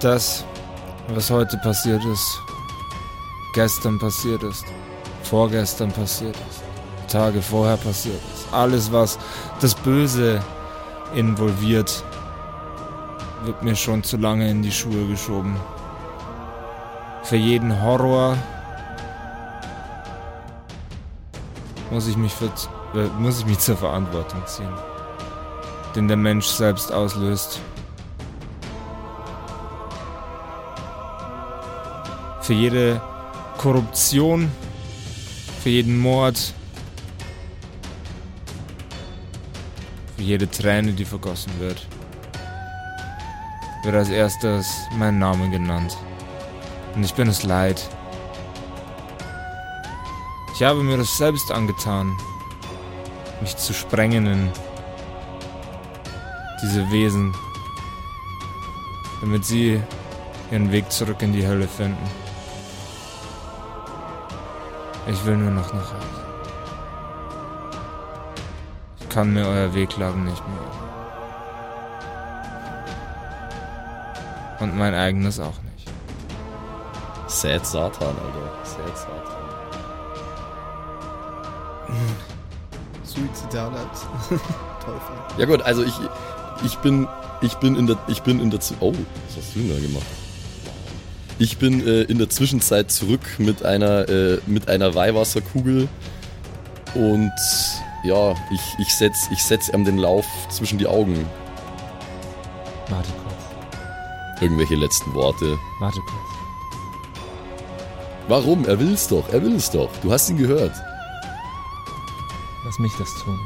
Das, 0.00 0.46
was 1.08 1.30
heute 1.30 1.58
passiert 1.58 2.02
ist, 2.06 2.40
gestern 3.52 3.98
passiert 3.98 4.42
ist, 4.42 4.64
vorgestern 5.24 5.92
passiert 5.92 6.36
ist, 6.48 6.62
Tage 7.12 7.42
vorher 7.42 7.76
passiert 7.76 8.20
ist, 8.32 8.50
alles, 8.50 8.90
was 8.90 9.18
das 9.60 9.74
Böse 9.74 10.40
involviert, 11.14 12.02
wird 13.44 13.62
mir 13.62 13.76
schon 13.76 14.02
zu 14.02 14.16
lange 14.16 14.48
in 14.48 14.62
die 14.62 14.72
Schuhe 14.72 15.06
geschoben. 15.06 15.54
Für 17.24 17.36
jeden 17.36 17.82
Horror 17.82 18.38
muss 21.90 22.08
ich 22.08 22.16
mich, 22.16 22.32
für, 22.32 22.46
äh, 22.94 23.06
muss 23.18 23.40
ich 23.40 23.44
mich 23.44 23.58
zur 23.58 23.76
Verantwortung 23.76 24.46
ziehen, 24.46 24.72
den 25.94 26.08
der 26.08 26.16
Mensch 26.16 26.46
selbst 26.46 26.90
auslöst. 26.90 27.60
Für 32.50 32.54
jede 32.54 33.00
Korruption, 33.58 34.50
für 35.62 35.68
jeden 35.68 35.96
Mord, 36.00 36.52
für 40.16 40.22
jede 40.24 40.50
Träne, 40.50 40.92
die 40.92 41.04
vergossen 41.04 41.52
wird, 41.60 41.86
wird 43.84 43.94
als 43.94 44.08
erstes 44.08 44.66
mein 44.98 45.20
Name 45.20 45.48
genannt. 45.48 45.96
Und 46.96 47.04
ich 47.04 47.14
bin 47.14 47.28
es 47.28 47.44
leid. 47.44 47.88
Ich 50.52 50.64
habe 50.64 50.82
mir 50.82 50.96
das 50.96 51.16
selbst 51.18 51.52
angetan, 51.52 52.18
mich 53.40 53.56
zu 53.58 53.72
sprengen 53.72 54.26
in 54.26 54.50
diese 56.60 56.90
Wesen, 56.90 57.32
damit 59.20 59.44
sie 59.44 59.80
ihren 60.50 60.72
Weg 60.72 60.90
zurück 60.90 61.22
in 61.22 61.32
die 61.32 61.46
Hölle 61.46 61.68
finden. 61.68 62.19
Ich 65.10 65.24
will 65.26 65.36
nur 65.36 65.50
noch 65.50 65.72
nach 65.72 65.80
Hause. 65.92 66.22
Ich 69.00 69.08
kann 69.08 69.32
mir 69.32 69.44
euer 69.46 69.74
Wehklagen 69.74 70.24
nicht 70.24 70.42
mehr. 70.48 70.58
Und 74.60 74.76
mein 74.76 74.94
eigenes 74.94 75.40
auch 75.40 75.54
nicht. 75.74 75.88
Sad 77.26 77.66
Satan, 77.66 78.08
Alter. 78.08 78.64
Sad 78.64 78.96
Satan. 78.96 79.40
Suizidal 83.04 83.72
als 83.74 84.02
Teufel. 84.84 85.16
Ja 85.38 85.46
gut, 85.46 85.62
also 85.62 85.82
ich, 85.82 85.94
ich 86.62 86.78
bin, 86.78 87.08
ich 87.40 87.54
bin 87.56 87.74
in 87.74 87.86
der, 87.88 87.96
ich 88.06 88.22
bin 88.22 88.38
in 88.40 88.50
der, 88.50 88.60
Z- 88.60 88.76
oh, 88.80 88.92
was 88.92 89.36
hast 89.38 89.56
du 89.56 89.60
denn 89.60 89.70
da 89.74 89.80
gemacht? 89.80 90.06
Ich 91.40 91.56
bin 91.56 91.86
äh, 91.86 92.02
in 92.02 92.18
der 92.18 92.28
Zwischenzeit 92.28 92.92
zurück 92.92 93.22
mit 93.38 93.64
einer, 93.64 94.06
äh, 94.10 94.40
mit 94.46 94.68
einer 94.68 94.94
Weihwasserkugel 94.94 95.88
und 96.94 97.32
ja, 98.04 98.34
ich, 98.52 98.60
ich 98.78 98.94
setz, 98.94 99.26
ich 99.32 99.42
setz 99.42 99.70
ihm 99.70 99.86
den 99.86 99.96
Lauf 99.96 100.26
zwischen 100.50 100.76
die 100.76 100.86
Augen. 100.86 101.26
Warte 102.90 103.08
kurz. 103.22 104.42
Irgendwelche 104.42 104.74
letzten 104.74 105.14
Worte. 105.14 105.58
Warte 105.80 106.00
kurz. 106.00 106.30
Warum? 108.28 108.66
Er 108.66 108.78
will 108.78 108.92
es 108.92 109.08
doch, 109.08 109.26
er 109.32 109.42
will 109.42 109.56
es 109.56 109.70
doch. 109.70 109.90
Du 110.02 110.12
hast 110.12 110.28
ihn 110.28 110.36
gehört. 110.36 110.74
Lass 112.66 112.78
mich 112.78 112.92
das 112.98 113.08
tun. 113.24 113.40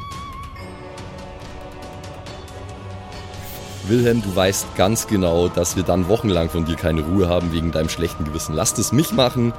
Wilhelm, 3.89 4.23
du 4.23 4.35
weißt 4.35 4.77
ganz 4.77 5.07
genau, 5.07 5.49
dass 5.49 5.77
wir 5.77 5.83
dann 5.83 6.09
wochenlang 6.09 6.49
von 6.49 6.65
dir 6.65 6.77
keine 6.77 7.03
Ruhe 7.03 7.29
haben 7.29 7.53
wegen 7.53 7.71
deinem 7.71 7.89
schlechten 7.89 8.25
Gewissen. 8.25 8.55
Lass 8.55 8.77
es 8.79 8.93
mich 8.93 9.13
machen. 9.13 9.53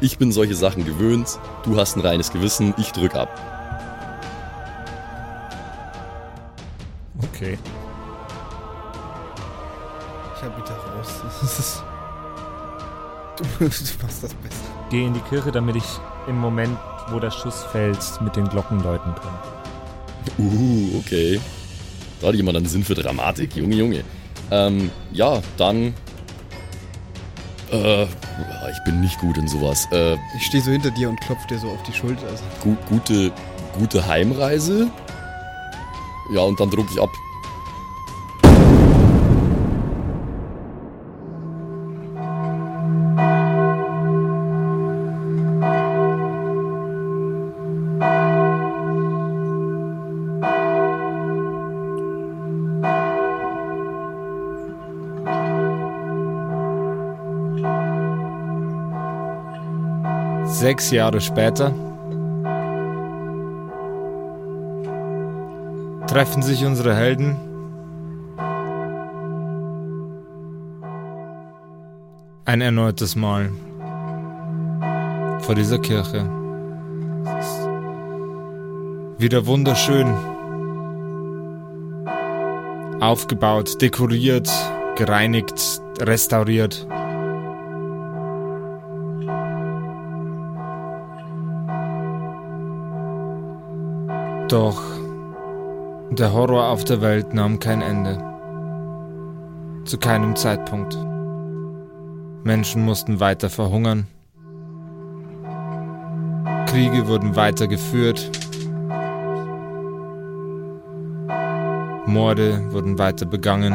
Ich 0.00 0.18
bin 0.18 0.32
solche 0.32 0.54
Sachen 0.54 0.84
gewöhnt. 0.84 1.38
Du 1.64 1.78
hast 1.78 1.96
ein 1.96 2.00
reines 2.00 2.30
Gewissen. 2.30 2.74
Ich 2.76 2.92
drück 2.92 3.14
ab. 3.14 3.28
Okay. 7.32 7.58
Ich 10.36 10.42
hab 10.42 10.66
da 10.66 10.74
raus. 10.74 11.42
Ist. 11.42 11.82
Du, 13.36 13.44
du 13.58 13.64
machst 13.64 14.22
das 14.22 14.34
besser. 14.34 14.64
Geh 14.90 15.06
in 15.06 15.14
die 15.14 15.20
Kirche, 15.20 15.52
damit 15.52 15.76
ich 15.76 15.84
im 16.26 16.38
Moment, 16.38 16.76
wo 17.08 17.18
der 17.18 17.30
Schuss 17.30 17.62
fällt, 17.72 17.98
mit 18.20 18.36
den 18.36 18.48
Glocken 18.48 18.82
läuten 18.82 19.14
können. 19.14 19.38
Uh, 20.38 20.98
okay. 20.98 21.40
Da 22.20 22.28
hat 22.28 22.34
jemand 22.34 22.56
einen 22.56 22.66
Sinn 22.66 22.84
für 22.84 22.94
Dramatik. 22.94 23.56
Junge, 23.56 23.74
Junge. 23.76 24.04
Ähm, 24.50 24.90
ja, 25.12 25.40
dann. 25.56 25.94
Äh, 27.72 28.02
ich 28.04 28.84
bin 28.84 29.00
nicht 29.00 29.18
gut 29.20 29.38
in 29.38 29.48
sowas. 29.48 29.86
Äh, 29.92 30.16
Ich 30.36 30.46
stehe 30.46 30.62
so 30.62 30.70
hinter 30.70 30.90
dir 30.90 31.08
und 31.08 31.20
klopf 31.20 31.46
dir 31.46 31.58
so 31.58 31.68
auf 31.68 31.82
die 31.84 31.92
Schulter. 31.92 32.26
Gu 32.62 32.76
gute, 32.88 33.32
gute 33.78 34.06
Heimreise. 34.06 34.90
Ja, 36.32 36.40
und 36.42 36.58
dann 36.60 36.70
druck 36.70 36.86
ich 36.92 37.00
ab. 37.00 37.10
Sechs 60.70 60.92
Jahre 60.92 61.20
später 61.20 61.72
treffen 66.06 66.42
sich 66.42 66.64
unsere 66.64 66.94
Helden 66.94 67.34
ein 72.44 72.60
erneutes 72.60 73.16
Mal 73.16 73.50
vor 75.40 75.56
dieser 75.56 75.80
Kirche. 75.80 76.30
Wieder 79.18 79.46
wunderschön 79.46 80.06
aufgebaut, 83.00 83.82
dekoriert, 83.82 84.48
gereinigt, 84.94 85.82
restauriert. 86.00 86.86
Doch 94.50 94.82
der 96.10 96.32
Horror 96.32 96.70
auf 96.70 96.82
der 96.82 97.00
Welt 97.00 97.32
nahm 97.32 97.60
kein 97.60 97.82
Ende. 97.82 98.18
Zu 99.84 99.96
keinem 99.96 100.34
Zeitpunkt. 100.34 100.98
Menschen 102.42 102.84
mussten 102.84 103.20
weiter 103.20 103.48
verhungern. 103.48 104.08
Kriege 106.66 107.06
wurden 107.06 107.36
weiter 107.36 107.68
geführt. 107.68 108.28
Morde 112.06 112.72
wurden 112.72 112.98
weiter 112.98 113.26
begangen. 113.26 113.72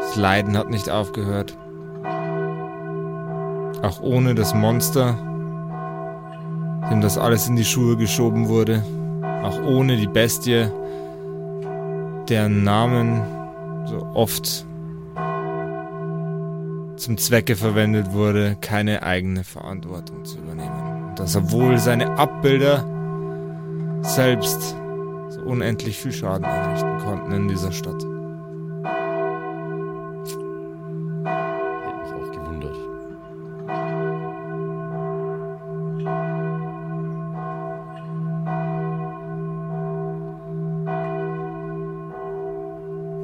Das 0.00 0.16
Leiden 0.16 0.56
hat 0.56 0.70
nicht 0.70 0.88
aufgehört. 0.88 1.54
Auch 3.82 4.00
ohne 4.00 4.34
das 4.34 4.54
Monster, 4.54 5.18
dem 7.00 7.04
das 7.04 7.16
alles 7.16 7.48
in 7.48 7.56
die 7.56 7.64
Schuhe 7.64 7.96
geschoben 7.96 8.48
wurde, 8.48 8.84
auch 9.42 9.58
ohne 9.62 9.96
die 9.96 10.06
Bestie, 10.06 10.66
deren 12.28 12.62
Namen 12.62 13.22
so 13.86 14.06
oft 14.12 14.66
zum 16.96 17.16
Zwecke 17.16 17.56
verwendet 17.56 18.12
wurde, 18.12 18.58
keine 18.60 19.02
eigene 19.02 19.44
Verantwortung 19.44 20.26
zu 20.26 20.38
übernehmen. 20.40 21.08
Und 21.08 21.18
dass 21.18 21.36
obwohl 21.36 21.78
seine 21.78 22.18
Abbilder 22.18 22.84
selbst 24.02 24.76
so 25.30 25.40
unendlich 25.40 25.96
viel 25.96 26.12
Schaden 26.12 26.44
anrichten 26.44 26.98
konnten 26.98 27.32
in 27.32 27.48
dieser 27.48 27.72
Stadt. 27.72 28.09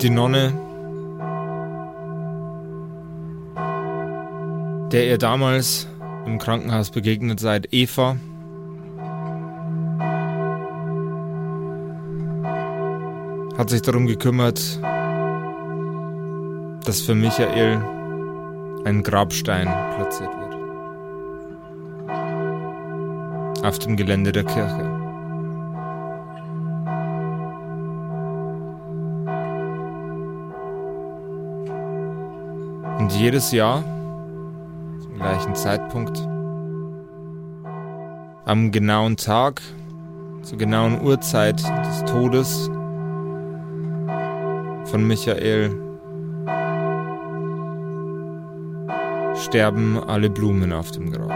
Die 0.03 0.11
Nonne, 0.11 0.53
der 4.93 5.07
ihr 5.07 5.17
damals 5.17 5.89
im 6.27 6.39
Krankenhaus 6.39 6.91
begegnet 6.91 7.41
seid, 7.41 7.69
Eva, 7.73 8.17
hat 13.57 13.71
sich 13.71 13.81
darum 13.81 14.07
gekümmert, 14.07 14.61
dass 16.85 17.01
für 17.01 17.15
Michael 17.15 17.83
ein 18.85 19.03
Grabstein 19.03 19.67
platziert 19.97 20.31
wird. 20.31 20.55
Auf 23.65 23.79
dem 23.79 23.97
Gelände 23.97 24.31
der 24.33 24.45
Kirche. 24.45 24.96
Und 33.07 33.13
jedes 33.13 33.53
Jahr, 33.53 33.85
zum 35.01 35.15
gleichen 35.15 35.55
Zeitpunkt, 35.55 36.19
am 38.45 38.73
genauen 38.73 39.17
Tag, 39.17 39.63
zur 40.43 40.59
genauen 40.59 41.01
Uhrzeit 41.01 41.63
des 41.63 42.05
Todes 42.07 42.69
von 44.87 45.07
Michael, 45.07 45.71
sterben 49.37 50.03
alle 50.03 50.29
Blumen 50.29 50.73
auf 50.73 50.91
dem 50.91 51.13
Grab. 51.13 51.31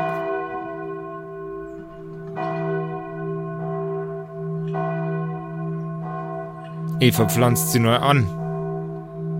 Eva 6.98 7.26
pflanzt 7.26 7.70
sie 7.70 7.78
neu 7.78 7.94
an. 7.94 8.26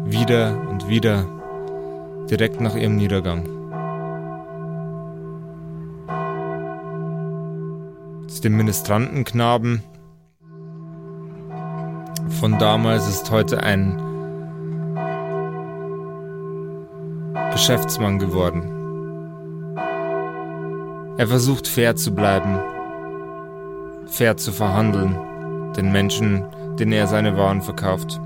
Wieder 0.04 0.56
und 0.70 0.86
wieder 0.86 1.39
direkt 2.30 2.60
nach 2.60 2.76
ihrem 2.76 2.96
Niedergang. 2.96 3.48
Aus 8.26 8.40
dem 8.40 8.56
Ministrantenknaben 8.56 9.82
von 12.40 12.58
damals 12.58 13.08
ist 13.08 13.30
heute 13.30 13.62
ein 13.62 14.00
Geschäftsmann 17.52 18.18
geworden. 18.18 18.76
Er 21.18 21.26
versucht 21.26 21.66
fair 21.66 21.96
zu 21.96 22.14
bleiben, 22.14 22.60
fair 24.06 24.36
zu 24.36 24.52
verhandeln, 24.52 25.18
den 25.76 25.92
Menschen, 25.92 26.44
denen 26.78 26.92
er 26.92 27.08
seine 27.08 27.36
Waren 27.36 27.60
verkauft. 27.60 28.20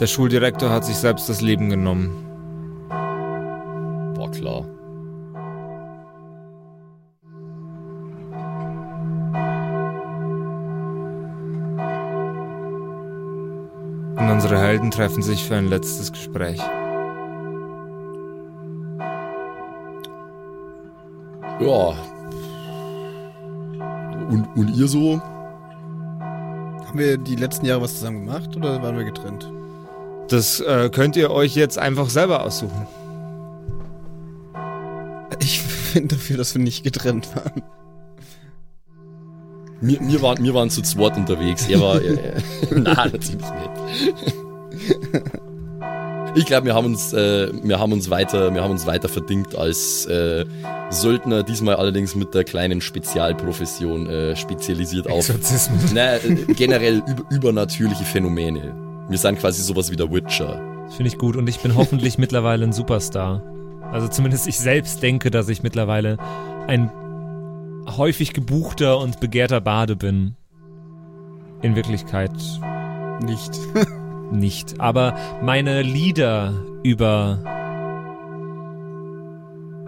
Der 0.00 0.06
Schuldirektor 0.06 0.70
hat 0.70 0.84
sich 0.84 0.96
selbst 0.96 1.28
das 1.28 1.40
Leben 1.40 1.70
genommen. 1.70 2.10
War 4.16 4.30
klar. 4.30 4.64
Und 14.16 14.30
unsere 14.30 14.60
Helden 14.60 14.90
treffen 14.90 15.22
sich 15.22 15.44
für 15.44 15.56
ein 15.56 15.66
letztes 15.66 16.12
Gespräch. 16.12 16.60
Ja. 21.60 21.94
Und, 24.30 24.46
und 24.54 24.76
ihr 24.76 24.86
so? 24.86 25.20
haben 26.88 26.98
wir 26.98 27.18
die 27.18 27.36
letzten 27.36 27.66
Jahre 27.66 27.82
was 27.82 27.94
zusammen 27.98 28.24
gemacht 28.24 28.56
oder 28.56 28.82
waren 28.82 28.96
wir 28.96 29.04
getrennt? 29.04 29.57
Das 30.28 30.60
äh, 30.60 30.90
könnt 30.90 31.16
ihr 31.16 31.30
euch 31.30 31.54
jetzt 31.54 31.78
einfach 31.78 32.10
selber 32.10 32.44
aussuchen. 32.44 32.86
Ich 35.40 35.62
bin 35.94 36.08
dafür, 36.08 36.36
dass 36.36 36.54
wir 36.54 36.62
nicht 36.62 36.84
getrennt 36.84 37.34
waren. 37.34 37.62
Wir, 39.80 40.00
wir, 40.00 40.22
waren, 40.22 40.42
wir 40.42 40.54
waren 40.54 40.70
zu 40.70 40.82
zweit 40.82 41.16
unterwegs. 41.16 41.68
Er 41.68 41.80
war. 41.80 42.02
Äh, 42.02 42.40
nein, 42.70 43.10
natürlich 43.12 43.40
nicht. 43.40 45.24
Ich 46.34 46.46
glaube, 46.46 46.66
wir 46.66 46.74
haben 46.74 46.86
uns, 46.86 47.12
äh, 47.12 47.50
wir 47.62 47.78
haben 47.78 47.92
uns 47.92 48.10
weiter, 48.10 48.52
wir 48.54 48.62
haben 48.62 48.70
uns 48.70 48.86
weiter 48.86 49.08
verdingt 49.08 49.56
als 49.56 50.04
äh, 50.06 50.44
Söldner, 50.90 51.42
diesmal 51.42 51.76
allerdings 51.76 52.14
mit 52.14 52.34
der 52.34 52.44
kleinen 52.44 52.80
Spezialprofession 52.80 54.06
äh, 54.08 54.36
spezialisiert 54.36 55.08
auf 55.08 55.28
Exorzismus. 55.28 55.92
na, 55.94 56.16
äh, 56.16 56.44
generell 56.54 57.02
über, 57.06 57.24
übernatürliche 57.30 58.04
Phänomene. 58.04 58.87
Wir 59.08 59.18
sind 59.18 59.38
quasi 59.38 59.62
sowas 59.62 59.90
wie 59.90 59.96
der 59.96 60.12
Witcher. 60.12 60.60
Das 60.84 60.96
finde 60.96 61.08
ich 61.08 61.18
gut 61.18 61.36
und 61.36 61.48
ich 61.48 61.60
bin 61.60 61.74
hoffentlich 61.74 62.18
mittlerweile 62.18 62.64
ein 62.64 62.72
Superstar. 62.72 63.42
Also 63.90 64.08
zumindest 64.08 64.46
ich 64.46 64.58
selbst 64.58 65.02
denke, 65.02 65.30
dass 65.30 65.48
ich 65.48 65.62
mittlerweile 65.62 66.18
ein 66.66 66.90
häufig 67.96 68.34
gebuchter 68.34 68.98
und 68.98 69.18
begehrter 69.20 69.60
Bade 69.60 69.96
bin. 69.96 70.36
In 71.62 71.74
Wirklichkeit 71.74 72.32
Nicht. 73.22 73.58
nicht. 74.30 74.80
Aber 74.80 75.14
meine 75.42 75.82
Lieder 75.82 76.52
über 76.82 77.38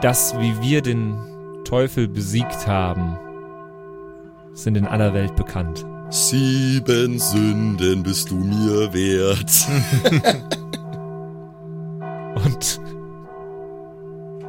das, 0.01 0.35
wie 0.39 0.61
wir 0.63 0.81
den 0.81 1.15
Teufel 1.65 2.09
besiegt 2.09 2.67
haben, 2.67 3.19
sind 4.55 4.77
in 4.77 4.87
aller 4.87 5.13
Welt 5.15 5.37
bekannt. 5.37 5.85
Sieben 6.11 7.21
Sünden 7.21 8.03
bist 8.03 8.31
du 8.31 8.35
mir 8.35 8.93
wert. 8.93 9.51
Und 12.35 12.81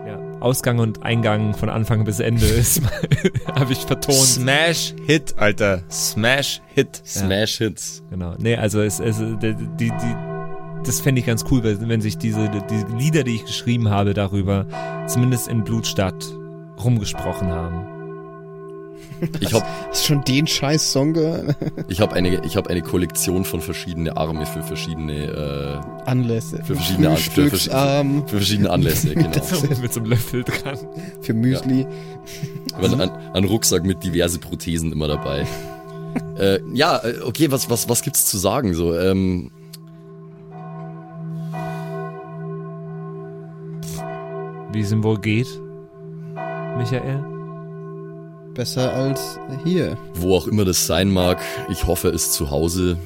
ja, 0.07 0.17
Ausgang 0.39 0.79
und 0.79 1.03
Eingang 1.03 1.53
von 1.53 1.69
Anfang 1.69 2.03
bis 2.03 2.19
Ende 2.19 2.47
ist 2.47 2.81
habe 3.55 3.73
ich 3.73 3.85
vertont. 3.85 4.17
Smash 4.17 4.95
Hit, 5.05 5.37
Alter. 5.37 5.83
Smash 5.91 6.61
Hit. 6.73 7.01
Smash 7.05 7.57
Hits. 7.59 8.01
Genau. 8.09 8.33
Nee, 8.39 8.55
also 8.55 8.81
es, 8.81 8.99
es 8.99 9.17
die, 9.17 9.53
die, 9.53 9.89
die 9.89 10.15
das 10.83 10.99
fände 10.99 11.19
ich 11.19 11.27
ganz 11.27 11.45
cool, 11.51 11.63
wenn 11.63 11.87
wenn 11.89 12.01
sich 12.01 12.17
diese 12.17 12.49
die 12.49 12.95
Lieder, 12.97 13.23
die 13.23 13.35
ich 13.35 13.45
geschrieben 13.45 13.89
habe, 13.89 14.15
darüber 14.15 14.65
zumindest 15.05 15.47
in 15.47 15.63
Blutstadt 15.63 16.25
rumgesprochen 16.83 17.49
haben. 17.49 17.90
Ich 19.39 19.53
habe 19.53 19.63
Hast 19.89 20.03
du 20.03 20.13
schon 20.13 20.23
den 20.23 20.47
scheiß 20.47 20.91
Song 20.91 21.13
gehört? 21.13 21.55
ich 21.87 22.01
hab 22.01 22.13
eine, 22.13 22.43
ich 22.43 22.55
hab 22.57 22.67
eine 22.67 22.81
Kollektion 22.81 23.45
von 23.45 23.61
verschiedene 23.61 24.17
Arme 24.17 24.45
für 24.47 24.63
verschiedene, 24.63 25.81
Anlässe. 26.05 26.63
Für 26.63 26.75
verschiedene 26.75 27.09
An- 27.11 27.17
für 27.17 27.45
äh, 27.45 27.49
für 27.49 28.37
verschiedene 28.37 28.69
Anlässe, 28.71 29.09
genau. 29.13 29.29
Mit 29.29 29.93
so 29.93 29.99
einem 29.99 30.09
Löffel 30.09 30.43
dran. 30.43 30.77
für 31.21 31.33
Müsli. 31.33 31.85
Aber 32.73 32.99
ein, 32.99 33.11
ein 33.33 33.43
Rucksack 33.45 33.83
mit 33.83 34.03
diverse 34.03 34.39
Prothesen 34.39 34.91
immer 34.91 35.07
dabei. 35.07 35.45
äh, 36.39 36.59
ja, 36.73 36.97
äh, 36.97 37.21
okay, 37.23 37.51
was, 37.51 37.69
was, 37.69 37.87
was 37.89 38.01
gibt's 38.01 38.25
zu 38.25 38.37
sagen? 38.37 38.73
So, 38.73 38.97
ähm, 38.97 39.51
Wie 44.73 44.79
es 44.81 44.91
ihm 44.91 45.03
wohl 45.03 45.19
geht, 45.19 45.47
Michael? 46.77 47.40
Besser 48.53 48.93
als 48.93 49.39
hier. 49.63 49.97
wo 50.15 50.35
auch 50.35 50.47
immer 50.47 50.65
das 50.65 50.85
sein 50.85 51.09
mag, 51.11 51.39
ich 51.69 51.87
hoffe, 51.87 52.09
er 52.09 52.13
ist 52.13 52.33
zu 52.33 52.51
Hause. 52.51 52.97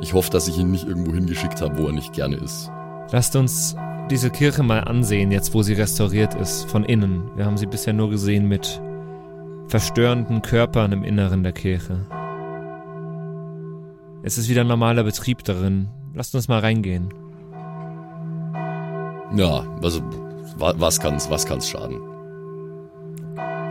Ich 0.00 0.12
hoffe, 0.12 0.30
dass 0.30 0.46
ich 0.46 0.58
ihn 0.58 0.70
nicht 0.70 0.86
irgendwo 0.86 1.12
hingeschickt 1.12 1.60
habe, 1.62 1.78
wo 1.78 1.86
er 1.86 1.92
nicht 1.92 2.12
gerne 2.12 2.36
ist. 2.36 2.70
Lasst 3.10 3.34
uns 3.34 3.74
diese 4.10 4.30
Kirche 4.30 4.62
mal 4.62 4.80
ansehen, 4.80 5.32
jetzt 5.32 5.54
wo 5.54 5.62
sie 5.62 5.72
restauriert 5.74 6.34
ist, 6.34 6.70
von 6.70 6.84
innen. 6.84 7.30
Wir 7.36 7.46
haben 7.46 7.56
sie 7.56 7.66
bisher 7.66 7.92
nur 7.94 8.10
gesehen 8.10 8.46
mit 8.46 8.80
verstörenden 9.68 10.42
Körpern 10.42 10.92
im 10.92 11.02
Inneren 11.04 11.42
der 11.42 11.52
Kirche. 11.52 12.06
Es 14.22 14.36
ist 14.38 14.48
wieder 14.48 14.64
normaler 14.64 15.04
Betrieb 15.04 15.44
darin. 15.44 15.88
Lasst 16.14 16.34
uns 16.34 16.48
mal 16.48 16.60
reingehen. 16.60 17.08
Ja, 19.34 19.64
also, 19.82 20.00
wa- 20.58 20.74
was 20.76 21.00
kann's, 21.00 21.30
was 21.30 21.44
kann's 21.46 21.68
schaden? 21.68 21.98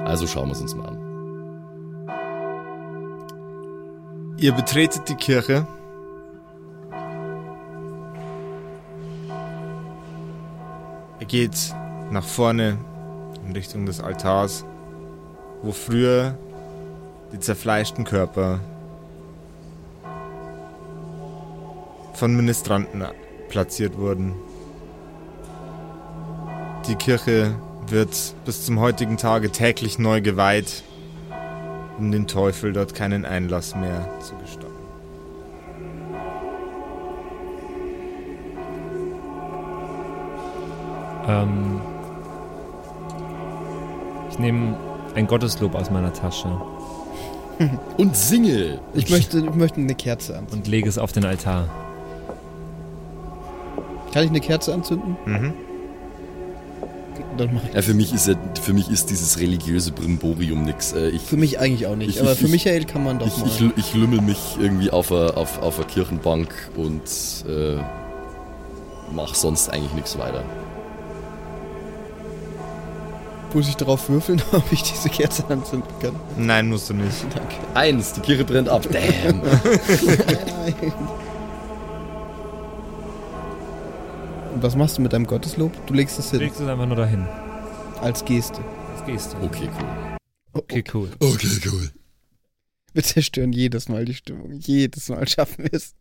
Also 0.07 0.25
schauen 0.25 0.47
wir 0.47 0.53
es 0.53 0.61
uns 0.61 0.73
mal 0.73 0.87
an. 0.87 0.97
Ihr 4.37 4.53
betretet 4.53 5.09
die 5.09 5.15
Kirche. 5.15 5.67
Ihr 11.19 11.27
geht 11.27 11.75
nach 12.09 12.23
vorne 12.23 12.77
in 13.45 13.51
Richtung 13.51 13.85
des 13.85 13.99
Altars, 13.99 14.63
wo 15.61 15.73
früher 15.73 16.37
die 17.33 17.39
zerfleischten 17.39 18.05
Körper 18.05 18.61
von 22.13 22.33
Ministranten 22.33 23.03
platziert 23.49 23.97
wurden. 23.97 24.35
Die 26.87 26.95
Kirche 26.95 27.57
wird 27.91 28.35
bis 28.45 28.65
zum 28.65 28.79
heutigen 28.79 29.17
Tage 29.17 29.51
täglich 29.51 29.99
neu 29.99 30.21
geweiht, 30.21 30.83
um 31.97 32.11
den 32.11 32.27
Teufel 32.27 32.73
dort 32.73 32.93
keinen 32.95 33.25
Einlass 33.25 33.75
mehr 33.75 34.07
zu 34.19 34.35
gestatten. 34.35 34.67
Ähm, 41.27 41.81
ich 44.29 44.39
nehme 44.39 44.77
ein 45.15 45.27
Gotteslob 45.27 45.75
aus 45.75 45.89
meiner 45.89 46.13
Tasche 46.13 46.49
Und 47.97 48.15
singe! 48.15 48.79
Ich 48.93 49.09
möchte, 49.09 49.39
ich 49.39 49.55
möchte 49.55 49.81
eine 49.81 49.95
Kerze 49.95 50.37
anzünden. 50.37 50.59
und 50.59 50.67
lege 50.67 50.87
es 50.87 50.97
auf 50.97 51.11
den 51.11 51.25
Altar. 51.25 51.67
Kann 54.13 54.23
ich 54.23 54.29
eine 54.29 54.39
Kerze 54.39 54.73
anzünden? 54.73 55.17
Mhm. 55.25 55.53
Dann 57.37 57.53
mach 57.53 57.63
ich. 57.67 57.73
Ja, 57.73 57.81
für 57.81 57.93
mich 57.93 58.13
ist 58.13 58.27
ja, 58.27 58.33
für 58.61 58.73
mich 58.73 58.89
ist 58.89 59.09
dieses 59.09 59.37
religiöse 59.39 59.91
Brimborium 59.91 60.63
nix. 60.63 60.93
Äh, 60.93 61.17
Für 61.19 61.37
mich 61.37 61.59
eigentlich 61.59 61.85
auch 61.87 61.95
nicht. 61.95 62.09
Ich- 62.09 62.21
aber 62.21 62.31
ich- 62.33 62.39
für 62.39 62.45
ich- 62.45 62.51
Michael 62.51 62.85
kann 62.85 63.03
man 63.03 63.19
doch 63.19 63.27
ich, 63.27 63.37
mal. 63.37 63.47
ich, 63.47 63.61
ich 63.77 63.93
lümmel 63.93 64.21
mich 64.21 64.37
irgendwie 64.59 64.89
auf 64.91 65.11
einer 65.11 65.37
auf, 65.37 65.61
auf 65.61 65.79
a 65.79 65.83
Kirchenbank 65.83 66.49
und 66.75 67.03
äh, 67.47 67.77
mach 69.13 69.35
sonst 69.35 69.69
eigentlich 69.69 69.93
nichts 69.93 70.17
weiter. 70.17 70.43
Muss 73.53 73.69
ich 73.69 73.75
darauf 73.77 74.09
würfeln, 74.09 74.41
ob 74.51 74.63
ich 74.71 74.83
diese 74.83 75.09
Kerze 75.09 75.43
anzünden 75.49 75.89
kann? 76.01 76.11
Nein, 76.37 76.67
musst 76.69 76.89
du 76.89 76.93
nicht. 76.93 77.23
Danke. 77.33 77.55
Eins, 77.73 78.13
die 78.13 78.19
Kirche 78.21 78.43
brennt 78.43 78.67
ab. 78.69 78.85
Damn. 78.91 79.41
Und 84.57 84.63
was 84.63 84.75
machst 84.75 84.97
du 84.97 85.03
mit 85.03 85.13
deinem 85.13 85.27
Gotteslob? 85.27 85.85
Du 85.85 85.93
legst 85.93 86.17
es 86.17 86.31
Du 86.31 86.37
hin. 86.37 86.47
legst 86.47 86.59
es 86.59 86.67
einfach 86.67 86.87
nur 86.87 86.95
dahin. 86.95 87.27
Als 88.01 88.25
Geste. 88.25 88.59
Das 88.95 89.05
gehst 89.05 89.33
du. 89.33 89.37
Okay, 89.45 89.69
cool. 89.79 90.17
Okay, 90.53 90.83
cool. 90.95 91.11
Okay, 91.19 91.59
cool. 91.71 91.91
Wir 92.91 93.03
zerstören 93.03 93.53
jedes 93.53 93.87
Mal 93.87 94.05
die 94.05 94.15
Stimmung. 94.15 94.53
Jedes 94.53 95.09
Mal 95.09 95.27
schaffen 95.27 95.65
wir 95.65 95.73
es. 95.73 95.93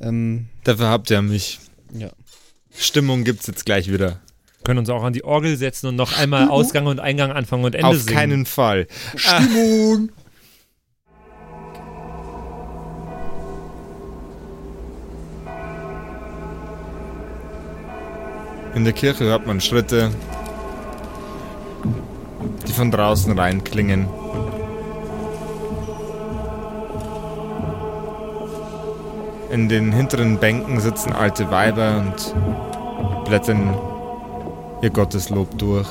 Ähm, 0.00 0.48
Dafür 0.64 0.88
habt 0.88 1.10
ihr 1.12 1.22
mich. 1.22 1.60
ja. 1.92 2.10
Stimmung 2.76 3.22
gibt's 3.22 3.46
jetzt 3.46 3.64
gleich 3.64 3.88
wieder. 3.92 4.18
Können 4.64 4.80
uns 4.80 4.90
auch 4.90 5.04
an 5.04 5.12
die 5.12 5.22
Orgel 5.22 5.56
setzen 5.56 5.86
und 5.86 5.94
noch 5.94 6.18
einmal 6.18 6.48
Ausgang 6.48 6.86
und 6.86 6.98
Eingang, 6.98 7.30
Anfang 7.30 7.62
und 7.62 7.76
Ende 7.76 7.86
Auf 7.86 7.98
singen. 7.98 8.16
keinen 8.16 8.46
Fall. 8.46 8.88
Stimmung! 9.14 10.10
In 18.74 18.84
der 18.84 18.92
Kirche 18.92 19.24
hört 19.24 19.46
man 19.46 19.60
Schritte, 19.60 20.10
die 22.68 22.72
von 22.72 22.90
draußen 22.90 23.36
reinklingen. 23.36 24.06
In 29.50 29.68
den 29.68 29.90
hinteren 29.90 30.38
Bänken 30.38 30.78
sitzen 30.78 31.12
alte 31.12 31.50
Weiber 31.50 31.98
und 31.98 33.24
blättern 33.24 33.76
ihr 34.82 34.90
Gotteslob 34.90 35.58
durch. 35.58 35.88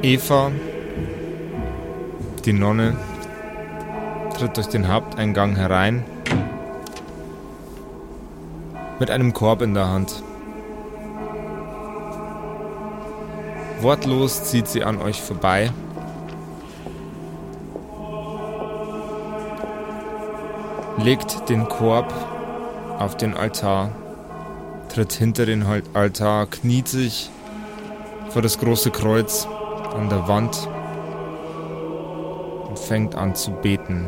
Eva, 0.00 0.50
die 2.44 2.52
Nonne, 2.54 2.96
tritt 4.32 4.56
durch 4.56 4.68
den 4.68 4.88
Haupteingang 4.88 5.56
herein 5.56 6.04
mit 8.98 9.10
einem 9.10 9.32
Korb 9.32 9.62
in 9.62 9.74
der 9.74 9.88
Hand. 9.88 10.22
Wortlos 13.80 14.44
zieht 14.44 14.68
sie 14.68 14.84
an 14.84 15.00
euch 15.02 15.20
vorbei. 15.20 15.72
Legt 20.98 21.48
den 21.48 21.68
Korb 21.68 22.14
auf 22.98 23.16
den 23.16 23.36
Altar, 23.36 23.90
tritt 24.88 25.12
hinter 25.12 25.46
den 25.46 25.66
Altar, 25.94 26.46
kniet 26.46 26.86
sich 26.86 27.28
vor 28.28 28.40
das 28.40 28.58
große 28.58 28.92
Kreuz 28.92 29.48
an 29.96 30.08
der 30.08 30.28
Wand 30.28 30.68
und 32.68 32.78
fängt 32.78 33.16
an 33.16 33.34
zu 33.34 33.50
beten. 33.50 34.06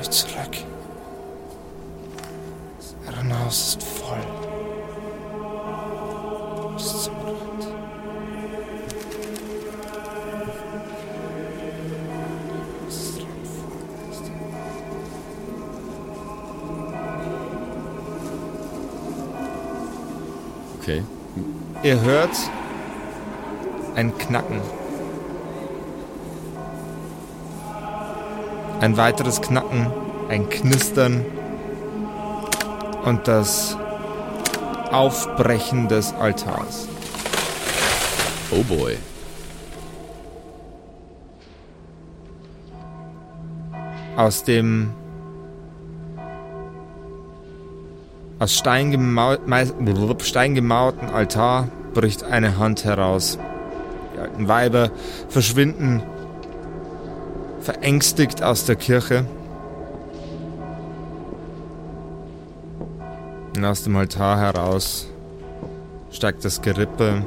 Euch 0.00 0.10
zurück. 0.10 0.34
Das 2.78 2.96
Herrenhaus 3.04 3.68
ist 3.68 3.82
voll. 3.82 4.18
Bis 6.74 7.02
zum 7.04 7.14
Rand. 7.16 7.66
Okay. 20.78 21.02
Ihr 21.82 22.00
hört 22.00 22.30
ein 23.96 24.16
Knacken. 24.16 24.79
Ein 28.80 28.96
weiteres 28.96 29.42
Knacken, 29.42 29.88
ein 30.30 30.48
Knistern 30.48 31.22
und 33.04 33.28
das 33.28 33.76
Aufbrechen 34.90 35.88
des 35.88 36.14
Altars. 36.14 36.88
Oh 38.50 38.62
boy. 38.62 38.96
Aus 44.16 44.44
dem 44.44 44.94
aus 48.38 48.56
Stein, 48.56 48.92
Stein 50.22 50.54
gemauerten 50.54 51.10
Altar 51.10 51.68
bricht 51.92 52.24
eine 52.24 52.56
Hand 52.56 52.84
heraus. 52.86 53.38
Die 54.14 54.20
alten 54.20 54.48
Weiber 54.48 54.90
verschwinden 55.28 56.02
verängstigt 57.60 58.42
aus 58.42 58.64
der 58.64 58.76
Kirche. 58.76 59.26
Und 63.56 63.64
aus 63.64 63.82
dem 63.82 63.96
Altar 63.96 64.38
heraus 64.38 65.06
steigt 66.10 66.44
das 66.44 66.62
Gerippe 66.62 67.22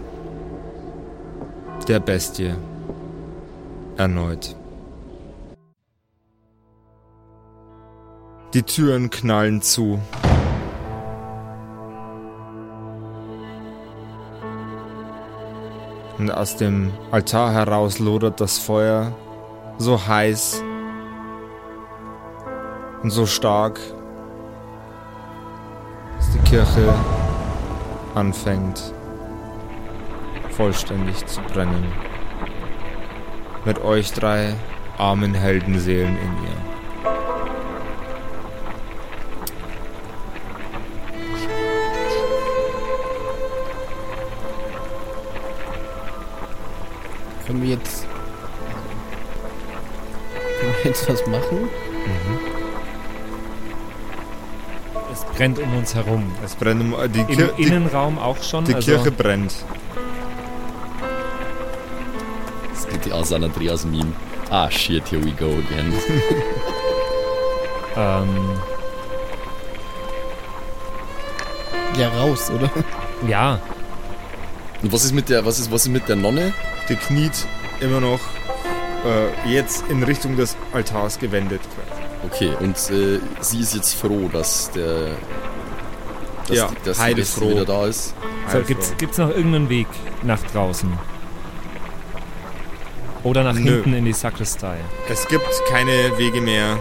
der 1.87 1.99
Bestie 1.99 2.53
erneut. 3.97 4.55
Die 8.53 8.63
Türen 8.63 9.09
knallen 9.09 9.61
zu. 9.61 9.99
Und 16.17 16.31
aus 16.31 16.55
dem 16.55 16.93
Altar 17.11 17.51
heraus 17.51 17.99
lodert 17.99 18.39
das 18.39 18.59
Feuer 18.59 19.11
so 19.83 20.07
heiß 20.07 20.63
und 23.03 23.09
so 23.09 23.25
stark, 23.25 23.81
dass 26.15 26.31
die 26.31 26.39
Kirche 26.39 26.93
anfängt 28.15 28.93
vollständig 30.51 31.25
zu 31.25 31.41
brennen. 31.41 31.85
Mit 33.65 33.83
euch 33.83 34.13
drei 34.13 34.53
armen 34.97 35.33
Heldenseelen 35.33 36.15
in 36.17 36.43
ihr. 36.45 36.72
Jetzt 50.93 51.09
was 51.09 51.25
machen? 51.25 51.69
Es 55.11 55.25
brennt 55.35 55.57
um 55.57 55.75
uns 55.75 55.95
herum. 55.95 56.31
Es 56.45 56.53
brennt 56.53 56.81
um, 56.81 56.95
die, 57.11 57.21
Im 57.21 57.27
Kir 57.27 57.51
die, 57.57 57.63
Innenraum 57.63 58.19
auch 58.19 58.37
schon. 58.43 58.63
die 58.65 58.75
also, 58.75 58.91
Kirche 58.91 59.11
brennt. 59.11 59.55
Das 62.71 62.87
geht 62.87 63.05
die 63.05 63.23
San 63.25 63.43
Andreas 63.43 63.85
Meme. 63.85 64.11
Ah, 64.51 64.69
shit, 64.69 65.09
here 65.09 65.23
we 65.25 65.31
go 65.31 65.47
again. 65.47 65.93
Ähm, 67.95 68.59
Ja, 71.95 72.09
raus, 72.09 72.49
oder? 72.49 72.71
ja, 73.27 73.59
Und 74.81 74.91
was 74.91 75.05
ist 75.05 75.13
mit 75.13 75.29
der, 75.29 75.45
was 75.45 75.59
ist, 75.59 75.71
was 75.71 75.83
ist 75.85 75.91
mit 75.91 76.09
der 76.09 76.15
Nonne? 76.15 76.53
Die 76.89 76.95
kniet 76.95 77.45
immer 77.81 77.99
noch 77.99 78.19
äh, 79.05 79.51
jetzt 79.53 79.83
in 79.89 80.03
Richtung 80.03 80.35
des 80.37 80.55
Altars 80.73 81.19
gewendet. 81.19 81.61
Okay, 82.31 82.51
und 82.59 82.75
äh, 82.89 83.19
sie 83.41 83.59
ist 83.59 83.75
jetzt 83.75 83.95
froh, 83.95 84.29
dass 84.31 84.71
der. 84.71 85.11
Dass, 86.47 86.57
Ja, 86.57 86.67
die, 86.69 86.85
dass 86.85 86.97
die. 87.03 87.13
Bestie 87.15 87.49
wieder 87.49 87.65
da 87.65 87.85
ist. 87.87 88.09
so, 88.09 88.15
Also, 88.57 88.67
gibt's, 88.67 88.93
gibt's 88.97 89.17
noch 89.17 89.29
irgendeinen 89.29 89.69
Weg 89.69 89.87
nach 90.23 90.41
draußen? 90.51 90.91
Oder 93.23 93.43
nach 93.43 93.53
Nö. 93.53 93.71
hinten 93.75 93.93
in 93.93 94.05
die 94.05 94.13
Sakristei? 94.13 94.77
Es 95.09 95.25
gibt 95.27 95.47
keine 95.69 95.91
Wege 96.17 96.41
mehr 96.41 96.77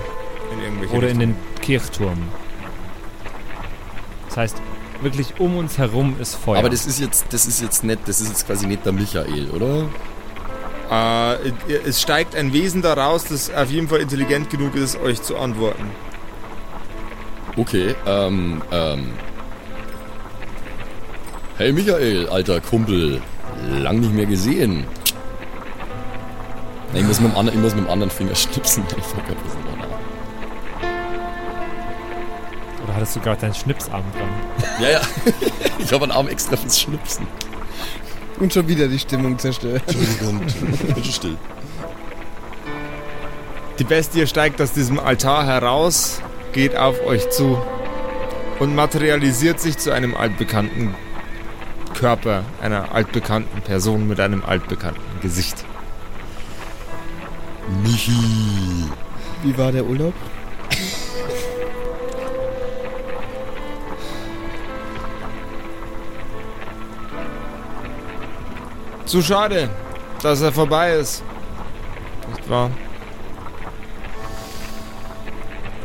in 0.52 0.60
irgendwelche 0.62 0.94
Oder 0.96 1.08
in 1.08 1.18
Richtungen. 1.18 1.36
den 1.54 1.60
Kirchturm? 1.62 2.18
Das 4.28 4.36
heißt, 4.36 4.56
wirklich 5.02 5.34
um 5.38 5.56
uns 5.56 5.78
herum 5.78 6.16
ist 6.20 6.34
Feuer. 6.34 6.58
Aber 6.58 6.70
das 6.70 6.86
ist 6.86 6.98
jetzt, 6.98 7.26
das 7.30 7.46
ist 7.46 7.60
jetzt 7.62 7.84
nicht, 7.84 8.00
das 8.06 8.20
ist 8.20 8.28
jetzt 8.28 8.46
quasi 8.46 8.66
nicht 8.66 8.84
der 8.84 8.92
Michael, 8.92 9.50
oder? 9.50 9.86
Äh, 10.92 11.52
es 11.86 12.02
steigt 12.02 12.36
ein 12.36 12.52
Wesen 12.52 12.82
daraus, 12.82 13.24
das 13.24 13.52
auf 13.54 13.70
jeden 13.70 13.88
Fall 13.88 14.00
intelligent 14.00 14.50
genug 14.50 14.74
ist, 14.76 15.00
euch 15.00 15.22
zu 15.22 15.38
antworten. 15.38 15.90
Okay, 17.56 17.94
ähm, 18.06 18.60
ähm. 18.70 19.12
Hey 21.56 21.72
Michael, 21.72 22.28
alter 22.28 22.60
Kumpel. 22.60 23.22
Lang 23.70 24.00
nicht 24.00 24.12
mehr 24.12 24.26
gesehen. 24.26 24.84
Ich 26.92 27.02
muss 27.04 27.20
mit 27.20 27.32
dem, 27.32 27.38
anderen, 27.38 27.58
ich 27.58 27.64
muss 27.64 27.74
mit 27.74 27.84
dem 27.84 27.90
anderen 27.90 28.10
Finger 28.10 28.34
schnipsen. 28.34 28.84
Ich 28.88 29.04
hab 29.14 29.26
grad 29.26 29.36
Ohr. 29.36 29.62
Oder 32.84 32.94
hattest 32.96 33.16
du 33.16 33.20
gerade 33.20 33.40
deinen 33.40 33.54
Schnipsarm 33.54 34.04
dran? 34.12 34.28
Ja, 34.80 34.90
ja. 34.90 35.00
Ich 35.78 35.92
habe 35.92 36.04
einen 36.04 36.12
Arm 36.12 36.28
extra 36.28 36.56
fürs 36.56 36.80
Schnipsen. 36.80 37.26
Und 38.38 38.52
schon 38.52 38.66
wieder 38.68 38.88
die 38.88 38.98
Stimmung 38.98 39.38
zerstört. 39.38 39.82
Entschuldigung. 39.86 40.40
Bitte 40.94 41.12
still. 41.12 41.36
Die 43.78 43.84
Bestie 43.84 44.26
steigt 44.26 44.60
aus 44.60 44.72
diesem 44.72 44.98
Altar 44.98 45.46
heraus, 45.46 46.20
geht 46.52 46.76
auf 46.76 47.04
euch 47.04 47.30
zu 47.30 47.60
und 48.58 48.74
materialisiert 48.74 49.60
sich 49.60 49.78
zu 49.78 49.92
einem 49.92 50.14
altbekannten 50.14 50.94
Körper, 51.94 52.44
einer 52.60 52.94
altbekannten 52.94 53.60
Person 53.62 54.08
mit 54.08 54.20
einem 54.20 54.44
altbekannten 54.44 55.02
Gesicht. 55.20 55.64
Michi. 57.82 58.12
Wie 59.42 59.56
war 59.56 59.72
der 59.72 59.84
Urlaub? 59.84 60.14
Zu 69.12 69.20
schade, 69.20 69.68
dass 70.22 70.40
er 70.40 70.52
vorbei 70.52 70.94
ist. 70.94 71.22
Nicht 72.30 72.48
wahr? 72.48 72.70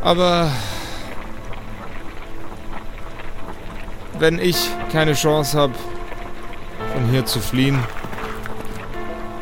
Aber 0.02 0.50
wenn 4.18 4.40
ich 4.40 4.70
keine 4.94 5.12
Chance 5.14 5.60
habe, 5.60 5.74
von 6.94 7.10
hier 7.10 7.26
zu 7.26 7.42
fliehen, 7.42 7.84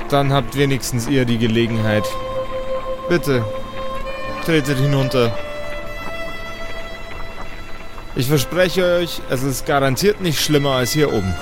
dann 0.10 0.34
habt 0.34 0.58
wenigstens 0.58 1.08
ihr 1.08 1.26
die 1.26 1.38
Gelegenheit. 1.38 2.06
Bitte, 3.08 3.46
tretet 4.46 4.80
hinunter. 4.80 5.32
Ich 8.16 8.26
verspreche 8.26 8.84
euch, 8.84 9.22
es 9.30 9.44
ist 9.44 9.68
garantiert 9.68 10.22
nicht 10.22 10.42
schlimmer 10.42 10.72
als 10.72 10.92
hier 10.92 11.14
oben. 11.14 11.36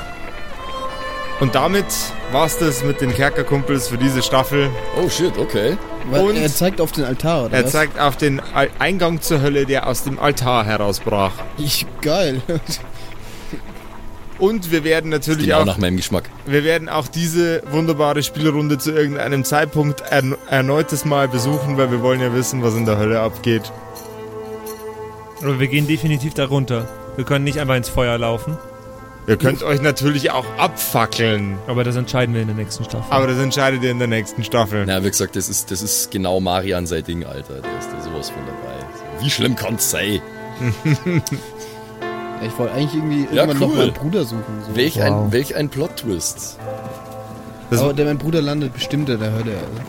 Und 1.43 1.55
damit 1.55 1.85
war's 2.31 2.57
das 2.57 2.85
mit 2.85 3.01
den 3.01 3.13
Kerkerkumpels 3.13 3.89
für 3.89 3.97
diese 3.97 4.23
Staffel. 4.23 4.69
Oh 4.95 5.09
shit, 5.09 5.37
okay. 5.37 5.75
Und- 6.09 6.37
er 6.37 6.47
zeigt 6.47 6.79
auf 6.79 6.93
den 6.93 7.03
Altar, 7.03 7.47
oder 7.47 7.57
Er 7.57 7.65
was? 7.65 7.71
zeigt 7.73 7.99
auf 7.99 8.15
den 8.15 8.39
Al- 8.39 8.69
Eingang 8.79 9.19
zur 9.19 9.41
Hölle, 9.41 9.65
der 9.65 9.85
aus 9.87 10.03
dem 10.05 10.19
Altar 10.19 10.63
herausbrach. 10.63 11.33
Ich, 11.57 11.85
geil. 12.01 12.41
Und 14.39 14.71
wir 14.71 14.85
werden 14.85 15.09
natürlich 15.09 15.47
Genau 15.47 15.59
auch, 15.59 15.65
nach 15.65 15.77
meinem 15.77 15.97
Geschmack. 15.97 16.29
wir 16.45 16.63
werden 16.63 16.87
auch 16.87 17.09
diese 17.09 17.61
wunderbare 17.71 18.23
Spielrunde 18.23 18.77
zu 18.77 18.91
irgendeinem 18.93 19.43
Zeitpunkt 19.43 19.99
ern 19.99 20.37
erneutes 20.49 21.03
Mal 21.03 21.27
besuchen, 21.27 21.77
weil 21.77 21.91
wir 21.91 22.01
wollen 22.01 22.21
ja 22.21 22.33
wissen, 22.33 22.63
was 22.63 22.73
in 22.73 22.85
der 22.85 22.97
Hölle 22.97 23.19
abgeht. 23.19 23.69
Aber 25.41 25.59
wir 25.59 25.67
gehen 25.67 25.87
definitiv 25.87 26.33
da 26.35 26.45
runter. 26.45 26.87
Wir 27.17 27.25
können 27.25 27.43
nicht 27.43 27.59
einfach 27.59 27.75
ins 27.75 27.89
Feuer 27.89 28.17
laufen. 28.17 28.57
Ihr 29.25 29.37
könnt 29.37 29.63
euch 29.63 29.81
natürlich 29.81 30.31
auch 30.31 30.45
abfackeln. 30.57 31.57
Aber 31.67 31.83
das 31.85 31.95
entscheiden 31.95 32.35
wir 32.35 32.41
in 32.41 32.47
der 32.47 32.57
nächsten 32.57 32.83
Staffel. 32.83 33.05
Aber 33.09 33.25
das 33.27 33.37
entscheidet 33.37 33.81
ihr 33.83 33.91
in 33.91 33.99
der 33.99 34.07
nächsten 34.09 34.43
Staffel. 34.43 34.83
Na, 34.85 35.01
wie 35.03 35.07
gesagt, 35.09 35.35
das 35.37 35.47
ist, 35.47 35.71
das 35.71 35.81
ist 35.81 36.11
genau 36.11 36.39
Marian 36.41 36.85
sein 36.85 37.03
Ding, 37.03 37.23
Alter. 37.25 37.61
Der 37.61 37.79
ist 37.79 37.89
da 37.91 38.01
sowas 38.01 38.29
von 38.29 38.41
dabei. 38.45 39.23
Wie 39.23 39.29
schlimm 39.29 39.55
kann's 39.55 39.89
sein? 39.91 40.21
Ich 42.45 42.57
wollte 42.59 42.73
eigentlich 42.73 42.93
irgendwie 42.95 43.27
Ja, 43.33 43.43
irgendwann 43.45 43.59
noch 43.59 43.69
cool. 43.69 43.77
meinen 43.77 43.93
Bruder 43.93 44.25
suchen. 44.25 44.43
So. 44.67 44.75
Welch, 44.75 44.97
Wow. 44.97 45.03
ein, 45.03 45.31
welch 45.31 45.55
ein 45.55 45.69
Plot-Twist. 45.69 46.57
Das- 47.69 47.79
Aber 47.81 47.93
der, 47.93 48.05
mein 48.05 48.17
Bruder 48.17 48.41
landet 48.41 48.73
bestimmt 48.73 49.07
in 49.09 49.19
der 49.21 49.31
Hölle. 49.31 49.51
Also. 49.55 49.81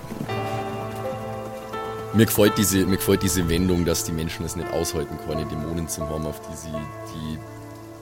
Mir 2.14 2.26
gefällt, 2.26 2.56
diese, 2.56 2.86
mir 2.86 2.96
gefällt 2.98 3.24
diese 3.24 3.48
Wendung, 3.48 3.84
dass 3.84 4.04
die 4.04 4.12
Menschen 4.12 4.44
es 4.46 4.54
nicht 4.54 4.72
aushalten 4.72 5.18
können, 5.26 5.48
Dämonen 5.48 5.88
zu 5.88 6.08
haben, 6.08 6.24
auf 6.26 6.40
die 6.48 6.56
sie 6.56 6.68
die 7.12 7.38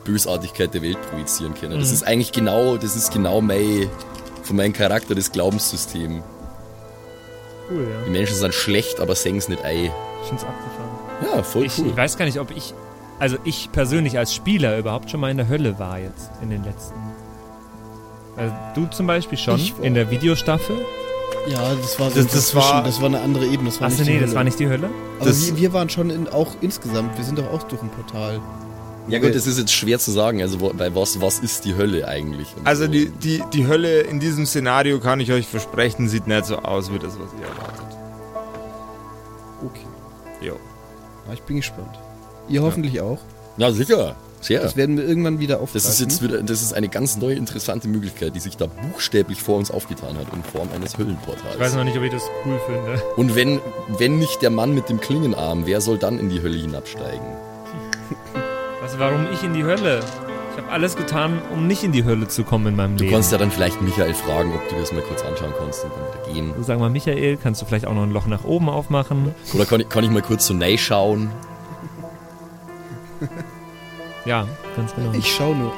Bösartigkeit 0.05 0.73
der 0.75 0.83
Welt 0.83 0.99
projizieren 1.11 1.55
können. 1.55 1.79
Das 1.79 1.91
ist 1.91 2.03
eigentlich 2.07 2.33
genau, 2.33 2.77
das 2.77 2.97
ist 2.97 3.13
genau 3.13 3.41
mein, 3.41 3.89
von 4.43 4.57
meinem 4.57 4.73
Charakter 4.73 5.15
das 5.15 5.31
Glaubenssystem. 5.33 6.23
cool, 7.71 7.87
Die 7.87 8.07
ja. 8.07 8.13
Menschen 8.13 8.37
sind 8.37 8.55
schlecht, 8.55 9.01
aber 9.01 9.15
sehen 9.15 9.37
es 9.37 9.49
nicht 9.49 9.63
ein. 9.65 9.85
Ich 10.23 10.29
find's 10.29 10.45
abgefahren. 10.45 10.91
Ja, 11.37 11.43
voll 11.43 11.65
Ich, 11.67 11.79
cool. 11.79 11.87
ich 11.89 11.97
weiß 11.97 12.17
gar 12.17 12.25
nicht, 12.25 12.39
ob 12.41 12.51
ich, 12.51 12.75
also 13.19 13.37
ich 13.45 13.71
persönlich 13.73 14.19
als 14.19 14.35
Spieler 14.35 14.77
überhaupt 14.79 15.11
schon 15.11 15.21
mal 15.21 15.31
in 15.31 15.37
der 15.37 15.49
Hölle 15.49 15.79
war 15.79 15.99
jetzt 15.99 16.31
in 16.43 16.51
den 16.51 16.65
letzten. 16.65 16.95
Also 18.37 18.55
du 18.75 18.87
zum 18.87 19.07
Beispiel 19.07 19.39
schon 19.39 19.61
in 19.83 19.95
der 19.95 20.11
Videostaffel. 20.11 20.77
Ja, 21.49 21.75
das 21.75 21.99
war 21.99 22.11
so 22.11 22.23
Das- 22.23 22.33
das 22.33 22.55
war- 22.55 22.83
das 22.85 23.01
war 23.01 23.07
eine 23.09 23.21
andere 23.21 23.47
Ebene. 23.47 23.69
Das 23.71 23.81
war 23.81 23.89
Achso, 23.89 23.99
nicht 23.99 24.09
die 24.09 24.13
nee, 24.15 24.21
das 24.21 24.29
Hölle. 24.29 24.37
war 24.37 24.45
nicht 24.45 24.59
die 24.59 24.69
Hölle. 24.69 24.91
Aber 25.21 25.31
wir, 25.31 25.57
wir 25.57 25.73
waren 25.73 25.89
schon 25.89 26.11
in, 26.11 26.29
auch 26.29 26.53
insgesamt, 26.61 27.17
wir 27.19 27.25
sind 27.25 27.39
doch 27.39 27.53
auch 27.53 27.63
durch 27.65 27.83
ein 27.83 27.91
Portal. 27.91 28.41
Ja 29.09 29.19
gut, 29.19 29.35
das 29.35 29.47
ist 29.47 29.59
jetzt 29.59 29.73
schwer 29.73 29.99
zu 29.99 30.11
sagen. 30.11 30.41
Also 30.43 30.73
bei 30.77 30.95
was, 30.95 31.21
was 31.21 31.39
ist 31.41 31.65
die 31.65 31.75
Hölle 31.75 32.07
eigentlich? 32.07 32.49
Und 32.57 32.67
Also 32.67 32.85
so. 32.85 32.91
die, 32.91 33.11
die, 33.11 33.43
die 33.53 33.67
Hölle 33.67 34.01
in 34.03 34.21
diesem 34.21 34.47
Szenario, 34.47 35.01
kann 35.01 35.21
ich 35.21 35.33
euch 35.33 35.47
versprechen, 35.47 36.09
sieht 36.09 36.27
nicht 36.27 36.47
so 36.47 36.57
aus 36.59 36.93
wie 36.93 36.99
das, 36.99 37.19
was 37.19 37.31
ihr 37.41 37.47
erwartet. 37.47 37.97
Okay. 39.65 39.87
Jo. 40.41 40.55
Ja, 41.27 41.35
ich 41.35 41.43
bin 41.43 41.57
gespannt. 41.57 41.99
Ihr 42.49 42.63
hoffentlich 42.63 43.01
auch. 43.01 43.19
Ja, 43.57 43.71
sicher. 43.73 44.17
Sehr. 44.41 44.61
Das 44.61 44.75
werden 44.77 44.97
wir 44.97 45.07
irgendwann 45.07 45.39
wieder 45.39 45.61
aufgreifen. 45.61 45.75
Das 45.89 45.89
ist 45.89 46.01
jetzt 46.01 46.21
wieder, 46.21 46.43
das 46.43 46.63
ist 46.63 46.73
eine 46.75 46.89
ganz 46.89 47.17
neue 47.17 47.35
interessante 47.37 47.87
Möglichkeit, 47.87 48.35
die 48.35 48.41
sich 48.41 48.57
da 48.57 48.67
buchstäblich 48.67 49.41
vor 49.41 49.57
uns 49.57 49.71
aufgetan 49.71 50.19
hat 50.19 50.27
in 50.35 50.43
Form 50.43 50.69
eines 50.75 50.99
Höllenportals. 50.99 51.55
Ich 51.55 51.61
weiß 51.61 51.75
noch 51.77 51.85
nicht, 51.85 51.97
ob 51.97 52.03
ich 52.03 52.11
das 52.11 52.25
cool 52.45 52.59
finde. 52.67 53.01
Und 53.17 53.37
wenn, 53.37 53.61
wenn 53.99 54.19
nicht 54.19 54.43
der 54.43 54.51
Mann 54.51 54.75
mit 54.75 54.89
dem 54.89 55.01
Klingenarm, 55.01 55.65
wer 55.67 55.81
soll 55.81 55.97
dann 55.97 56.19
in 56.19 56.29
die 56.29 56.43
Hölle 56.43 56.59
hinabsteigen? 56.59 57.25
Was, 58.83 58.99
warum 58.99 59.27
ich 59.33 59.43
in 59.45 59.55
die 59.55 59.65
Hölle? 59.65 60.01
Ich 60.51 60.59
habe 60.63 60.71
alles 60.73 60.97
getan, 60.97 61.41
um 61.55 61.67
nicht 61.67 61.83
in 61.85 61.93
die 61.93 62.05
Hölle 62.05 62.29
zu 62.29 62.43
kommen 62.45 62.67
in 62.67 62.77
meinem 62.77 62.97
Du 62.97 63.05
Leben. 63.05 63.15
kannst 63.15 63.33
ja 63.33 63.39
dann 63.39 63.51
vielleicht 63.51 63.81
Michael 63.81 64.13
fragen, 64.13 64.53
ob 64.55 64.69
du 64.69 64.75
das 64.75 64.93
mal 64.93 65.03
kurz 65.03 65.23
anschauen 65.23 65.53
kannst 65.59 65.85
und 65.85 65.93
dann 65.95 66.03
wieder 66.25 66.35
gehen. 66.35 66.53
Du 66.57 66.63
sag 66.63 66.79
mal, 66.79 66.91
Michael, 66.91 67.37
kannst 67.39 67.63
du 67.63 67.67
vielleicht 67.67 67.87
auch 67.87 67.95
noch 67.95 68.03
ein 68.03 68.11
Loch 68.11 68.27
nach 68.27 68.45
oben 68.45 68.69
aufmachen? 68.69 69.35
Oder 69.55 69.65
kann 69.65 69.81
ich, 69.81 69.89
kann 69.89 70.05
ich 70.05 70.11
mal 70.11 70.21
kurz 70.21 70.47
so 70.47 70.53
nein 70.55 70.77
schauen? 70.77 71.31
Ja, 74.25 74.47
ganz 74.77 74.95
genau. 74.95 75.13
ich 75.13 75.33
schau 75.33 75.55
nur. 75.55 75.73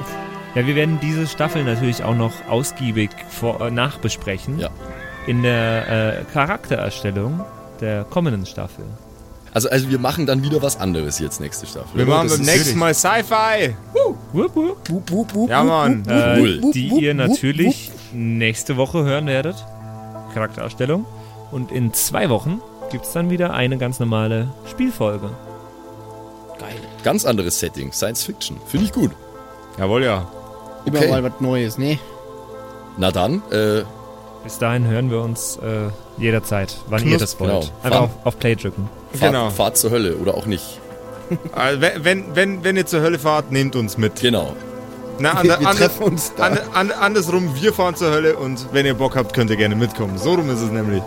Ja, 0.54 0.66
wir 0.66 0.74
werden 0.74 0.98
diese 1.00 1.26
Staffel 1.26 1.62
natürlich 1.64 2.02
auch 2.04 2.14
noch 2.14 2.32
ausgiebig 2.48 3.10
vor, 3.28 3.60
äh, 3.60 3.70
nachbesprechen. 3.70 4.58
Ja. 4.58 4.70
In 5.26 5.42
der 5.42 6.20
äh, 6.20 6.24
Charaktererstellung 6.32 7.40
der 7.80 8.04
kommenden 8.04 8.46
Staffel. 8.46 8.84
Also, 9.54 9.70
also 9.70 9.88
wir 9.88 9.98
machen 10.00 10.26
dann 10.26 10.42
wieder 10.42 10.60
was 10.62 10.78
anderes 10.78 11.18
jetzt 11.20 11.40
nächste 11.40 11.64
Staffel. 11.66 11.94
Wir 11.94 12.06
oder? 12.06 12.16
machen 12.16 12.28
Das 12.28 12.36
beim 12.38 12.46
nächsten 12.46 12.78
Mal 12.78 12.92
Sci-Fi. 12.92 13.74
Ja, 15.48 15.64
Mann. 15.64 16.04
Äh, 16.08 16.70
die 16.72 16.88
ihr 16.88 17.14
natürlich 17.14 17.90
nächste 18.12 18.76
Woche 18.76 19.04
hören 19.04 19.26
werdet. 19.26 19.56
Charaktererstellung. 20.34 21.06
Und 21.52 21.70
in 21.70 21.92
zwei 21.94 22.28
Wochen 22.30 22.60
gibt 22.90 23.04
es 23.04 23.12
dann 23.12 23.30
wieder 23.30 23.54
eine 23.54 23.78
ganz 23.78 24.00
normale 24.00 24.48
Spielfolge. 24.70 25.30
Ganz 27.04 27.24
anderes 27.26 27.60
Setting, 27.60 27.92
Science 27.92 28.24
Fiction. 28.24 28.56
Finde 28.66 28.86
ich 28.86 28.92
gut. 28.92 29.10
Jawohl, 29.78 30.04
ja. 30.04 30.26
Immer 30.86 30.98
Okay. 30.98 31.10
mal 31.10 31.22
was 31.22 31.32
Neues, 31.40 31.76
ne? 31.78 31.98
Na 32.96 33.10
dann, 33.10 33.42
äh, 33.52 33.82
Bis 34.42 34.58
dahin 34.58 34.86
hören 34.86 35.10
wir 35.10 35.20
uns 35.20 35.56
äh, 35.58 35.90
jederzeit, 36.20 36.74
wann 36.88 37.02
ihr 37.06 37.16
Knus- 37.16 37.20
das 37.20 37.40
wollt. 37.40 37.50
genau. 37.50 37.70
Einfach 37.82 38.00
auf, 38.02 38.10
auf 38.24 38.38
Play 38.38 38.54
drücken. 38.56 38.88
Fahrt, 39.18 39.32
Genau. 39.32 39.50
Fahrt 39.50 39.76
zur 39.76 39.90
Hölle 39.90 40.16
oder 40.16 40.34
auch 40.34 40.46
nicht. 40.46 40.80
Also, 41.54 41.80
wenn, 41.80 42.04
wenn, 42.04 42.24
wenn, 42.36 42.64
wenn 42.64 42.76
ihr 42.76 42.84
zur 42.86 43.00
Hölle 43.00 43.18
fahrt, 43.18 43.50
nehmt 43.50 43.76
uns 43.76 43.96
mit. 43.96 44.20
Genau. 44.20 44.54
Na, 45.18 45.30
Wir, 45.42 45.54
ander- 45.54 45.60
wir 45.60 45.68
ander- 45.68 45.80
treffen 45.80 46.02
uns 46.04 46.32
da. 46.36 46.44
an, 46.44 46.58
an, 46.74 46.90
andersrum, 46.92 47.54
wir 47.60 47.72
fahren 47.72 47.94
zur 47.96 48.10
Hölle 48.10 48.36
und 48.36 48.66
wenn 48.72 48.84
ihr 48.84 48.94
Bock 48.94 49.16
habt, 49.16 49.32
könnt 49.32 49.48
ihr 49.50 49.56
gerne 49.56 49.74
mitkommen. 49.74 50.18
So 50.18 50.34
rum 50.34 50.50
ist 50.50 50.60
es 50.60 50.70
nämlich. 50.70 51.02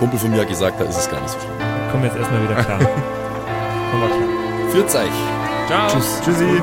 Kumpel 0.00 0.18
von 0.18 0.30
mir 0.30 0.40
hat 0.40 0.48
gesagt, 0.48 0.80
da 0.80 0.84
ist 0.84 0.96
es 0.98 1.10
gar 1.10 1.20
nicht 1.20 1.30
so 1.30 1.38
schlimm. 1.38 1.90
Kommen 1.90 2.02
wir 2.02 2.10
jetzt 2.10 2.18
erstmal 2.18 2.42
wieder 2.42 2.54
klar. 2.62 2.78
Kommen 3.90 4.02
wir 4.02 4.08
klar. 4.08 4.70
Führt 4.70 4.94
euch. 4.94 5.68
Ciao. 5.68 5.88
Tschüss. 5.90 6.20
Tschüssi. 6.24 6.62